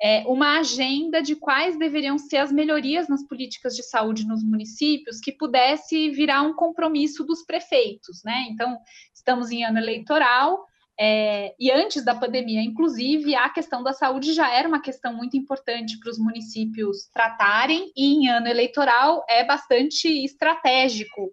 [0.00, 5.20] é, uma agenda de quais deveriam ser as melhorias nas políticas de saúde nos municípios
[5.20, 8.46] que pudesse virar um compromisso dos prefeitos, né?
[8.48, 8.78] Então,
[9.12, 10.64] estamos em ano eleitoral,
[11.00, 15.36] é, e antes da pandemia, inclusive, a questão da saúde já era uma questão muito
[15.36, 21.30] importante para os municípios tratarem, e em ano eleitoral é bastante estratégico.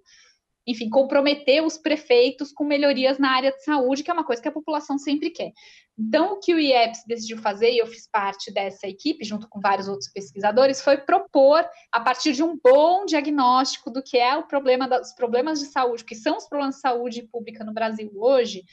[0.68, 4.47] Enfim, comprometer os prefeitos com melhorias na área de saúde, que é uma coisa que
[4.47, 5.51] a população sempre quer.
[5.97, 9.61] Então, o que o IEPS decidiu fazer, e eu fiz parte dessa equipe, junto com
[9.61, 14.47] vários outros pesquisadores, foi propor, a partir de um bom diagnóstico do que é o
[14.47, 18.63] problema dos problemas de saúde, que são os problemas de saúde pública no Brasil hoje,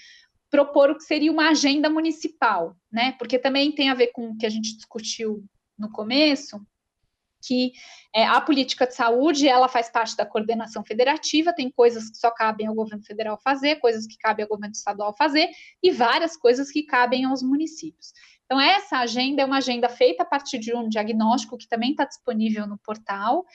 [0.53, 3.13] propor o que seria uma agenda municipal, né?
[3.13, 5.43] Porque também tem a ver com o que a gente discutiu
[5.79, 6.61] no começo,
[7.43, 7.73] que
[8.15, 12.31] é, a política de saúde ela faz parte da coordenação federativa, tem coisas que só
[12.31, 15.49] cabem ao governo federal fazer, coisas que cabem ao governo estadual fazer,
[15.83, 18.13] e várias coisas que cabem aos municípios.
[18.45, 22.05] Então, essa agenda é uma agenda feita a partir de um diagnóstico que também está
[22.05, 23.47] disponível no portal,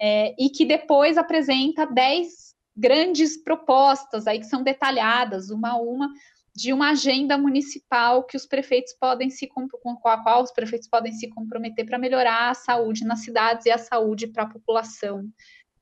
[0.00, 6.12] é, e que depois apresenta 10 grandes propostas aí que são detalhadas, uma a uma,
[6.56, 11.12] de uma agenda municipal que os prefeitos podem se com a qual os prefeitos podem
[11.12, 15.30] se comprometer para melhorar a saúde nas cidades e a saúde para a população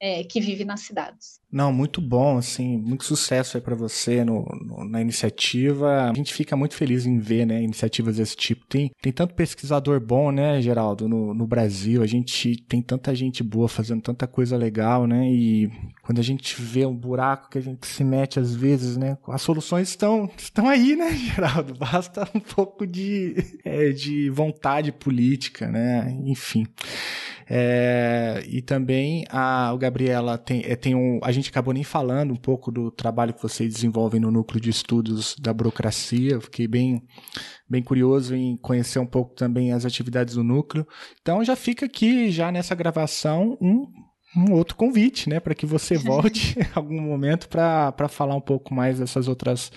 [0.01, 1.40] é, que vive nas cidades.
[1.51, 6.11] Não, muito bom, assim, muito sucesso aí para você no, no, na iniciativa.
[6.11, 8.66] A gente fica muito feliz em ver, né, iniciativas desse tipo.
[8.66, 12.03] Tem, tem tanto pesquisador bom, né, Geraldo, no, no Brasil.
[12.03, 15.70] A gente tem tanta gente boa fazendo tanta coisa legal, né, e
[16.03, 19.40] quando a gente vê um buraco que a gente se mete às vezes, né, as
[19.40, 21.72] soluções estão, estão aí, né, Geraldo?
[21.74, 26.66] Basta um pouco de, é, de vontade política, né, enfim.
[27.49, 31.20] É, e também a, o Gabriela tem, é, tem um.
[31.22, 34.70] A gente acabou nem falando um pouco do trabalho que vocês desenvolvem no núcleo de
[34.70, 36.40] estudos da burocracia.
[36.40, 37.03] Fiquei bem,
[37.68, 40.86] bem curioso em conhecer um pouco também as atividades do núcleo.
[41.20, 43.86] Então já fica aqui, já nessa gravação, um,
[44.36, 48.74] um outro convite, né, para que você volte em algum momento para falar um pouco
[48.74, 49.70] mais dessas outras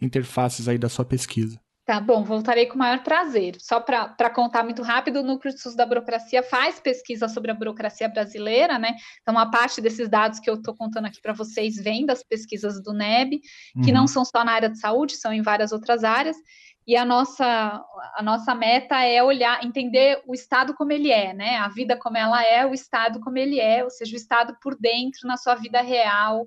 [0.00, 1.58] interfaces aí da sua pesquisa.
[1.84, 3.56] Tá bom, voltarei com o maior prazer.
[3.60, 7.54] Só para contar muito rápido, o Núcleo de Estudos da Burocracia faz pesquisa sobre a
[7.54, 8.96] burocracia brasileira, né?
[9.20, 12.82] Então, uma parte desses dados que eu estou contando aqui para vocês vem das pesquisas
[12.82, 13.38] do NEB,
[13.82, 13.98] que uhum.
[13.98, 16.38] não são só na área de saúde, são em várias outras áreas.
[16.86, 17.82] E a nossa,
[18.16, 21.56] a nossa meta é olhar, entender o Estado como ele é, né?
[21.56, 24.74] A vida como ela é, o Estado como ele é, ou seja, o Estado por
[24.74, 26.46] dentro na sua vida real,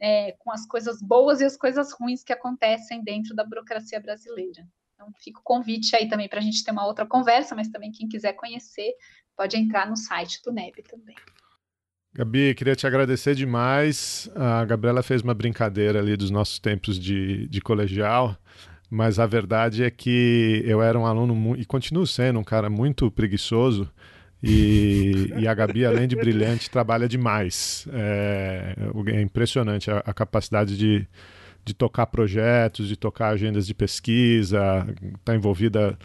[0.00, 4.66] é, com as coisas boas e as coisas ruins que acontecem dentro da burocracia brasileira.
[4.94, 7.92] Então, fica o convite aí também para a gente ter uma outra conversa, mas também
[7.92, 8.92] quem quiser conhecer
[9.36, 11.16] pode entrar no site do NEB também.
[12.12, 14.28] Gabi, queria te agradecer demais.
[14.34, 18.36] A Gabriela fez uma brincadeira ali dos nossos tempos de, de colegial.
[18.90, 23.10] mas a verdade é que eu era um aluno e continuo sendo um cara muito
[23.10, 23.88] preguiçoso.
[24.42, 27.86] E, e, a Gabi, além de brilhante, trabalha demais.
[27.92, 28.74] É,
[29.08, 31.06] é impressionante a, a, capacidade de,
[31.64, 34.86] de tocar projetos, de tocar agendas de pesquisa,
[35.18, 35.98] está envolvida.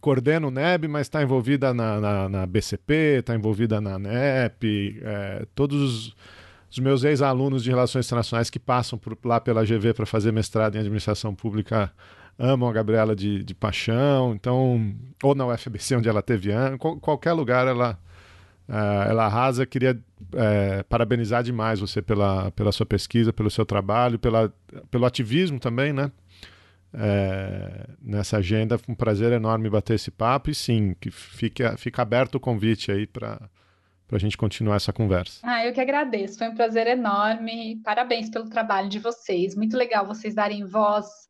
[0.00, 4.98] Coordena o NEB, mas está envolvida na, na, na BCP, está envolvida na NEP.
[5.02, 6.14] É, todos
[6.70, 10.74] os, meus ex-alunos de Relações Internacionais que passam por, lá pela GV para fazer mestrado
[10.74, 11.92] em Administração Pública
[12.38, 17.32] amam a Gabriela de, de paixão, então, ou na UFBC, onde ela teve ano, qualquer
[17.32, 17.98] lugar ela,
[18.68, 19.66] uh, ela arrasa.
[19.66, 24.52] Queria uh, parabenizar demais você pela, pela sua pesquisa, pelo seu trabalho, pela,
[24.90, 26.10] pelo ativismo também, né?
[26.92, 32.02] É, nessa agenda, foi um prazer enorme bater esse papo e sim, que fique, fica
[32.02, 33.38] aberto o convite aí para
[34.10, 35.38] a gente continuar essa conversa.
[35.44, 37.80] Ah, eu que agradeço, foi um prazer enorme.
[37.84, 39.54] Parabéns pelo trabalho de vocês.
[39.54, 41.29] Muito legal vocês darem voz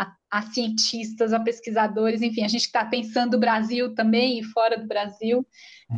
[0.00, 4.78] a, a cientistas, a pesquisadores, enfim, a gente está pensando o Brasil também e fora
[4.78, 5.46] do Brasil.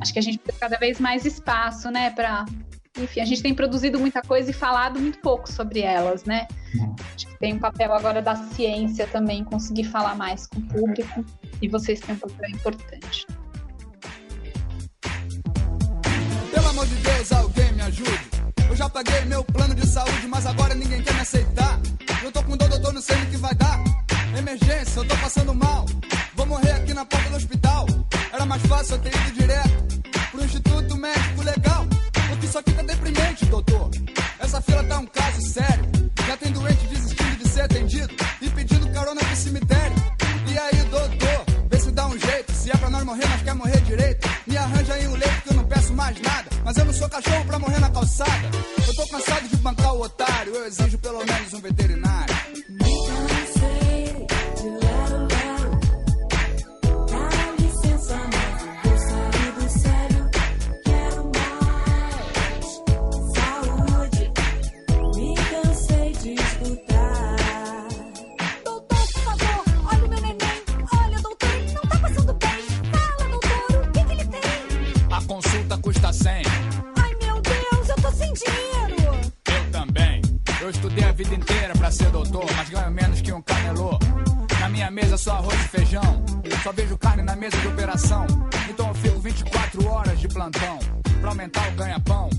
[0.00, 2.44] Acho que a gente tem cada vez mais espaço, né, para
[2.98, 6.46] enfim, a gente tem produzido muita coisa e falado muito pouco sobre elas, né?
[7.14, 11.24] Acho que tem um papel agora da ciência também, conseguir falar mais com o público,
[11.62, 13.26] e vocês têm um papel importante.
[16.52, 18.30] Pelo amor de Deus, alguém me ajude.
[18.68, 21.80] Eu já paguei meu plano de saúde, mas agora ninguém quer me aceitar.
[22.22, 23.82] Eu tô com dor, doutor, não sei o que vai dar.
[24.38, 25.84] Emergência, eu tô passando mal.
[26.36, 27.86] Vou morrer aqui na porta do hospital.
[28.32, 31.86] Era mais fácil eu ter ido direto pro Instituto Médico Legal.
[32.28, 33.90] Porque isso aqui tá deprimente, doutor.
[34.38, 35.84] Essa fila tá um caso sério.
[36.26, 39.96] Já tem doente desistindo de ser atendido e pedindo carona pro cemitério.
[40.46, 42.52] E aí, doutor, vê se dá um jeito.
[42.52, 44.28] Se é pra nós morrer, nós quer morrer direito.
[44.46, 46.48] Me arranja aí um leito que eu não peço mais nada.
[46.64, 48.50] Mas eu não sou cachorro pra morrer na calçada.
[48.86, 50.54] Eu tô cansado de bancar o otário.
[50.54, 51.31] Eu exijo pelo menos
[88.70, 90.78] Então eu fico 24 horas de plantão
[91.20, 92.30] pra aumentar o ganha-pão.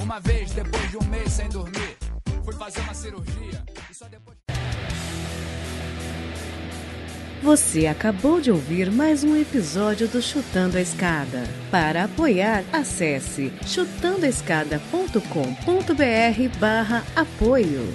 [0.00, 1.96] Uma vez, depois de um mês sem dormir,
[2.44, 4.38] fui fazer uma cirurgia e só depois.
[7.42, 11.42] Você acabou de ouvir mais um episódio do Chutando a Escada.
[11.72, 17.92] Para apoiar, acesse chutandoaescada.com.br barra apoio.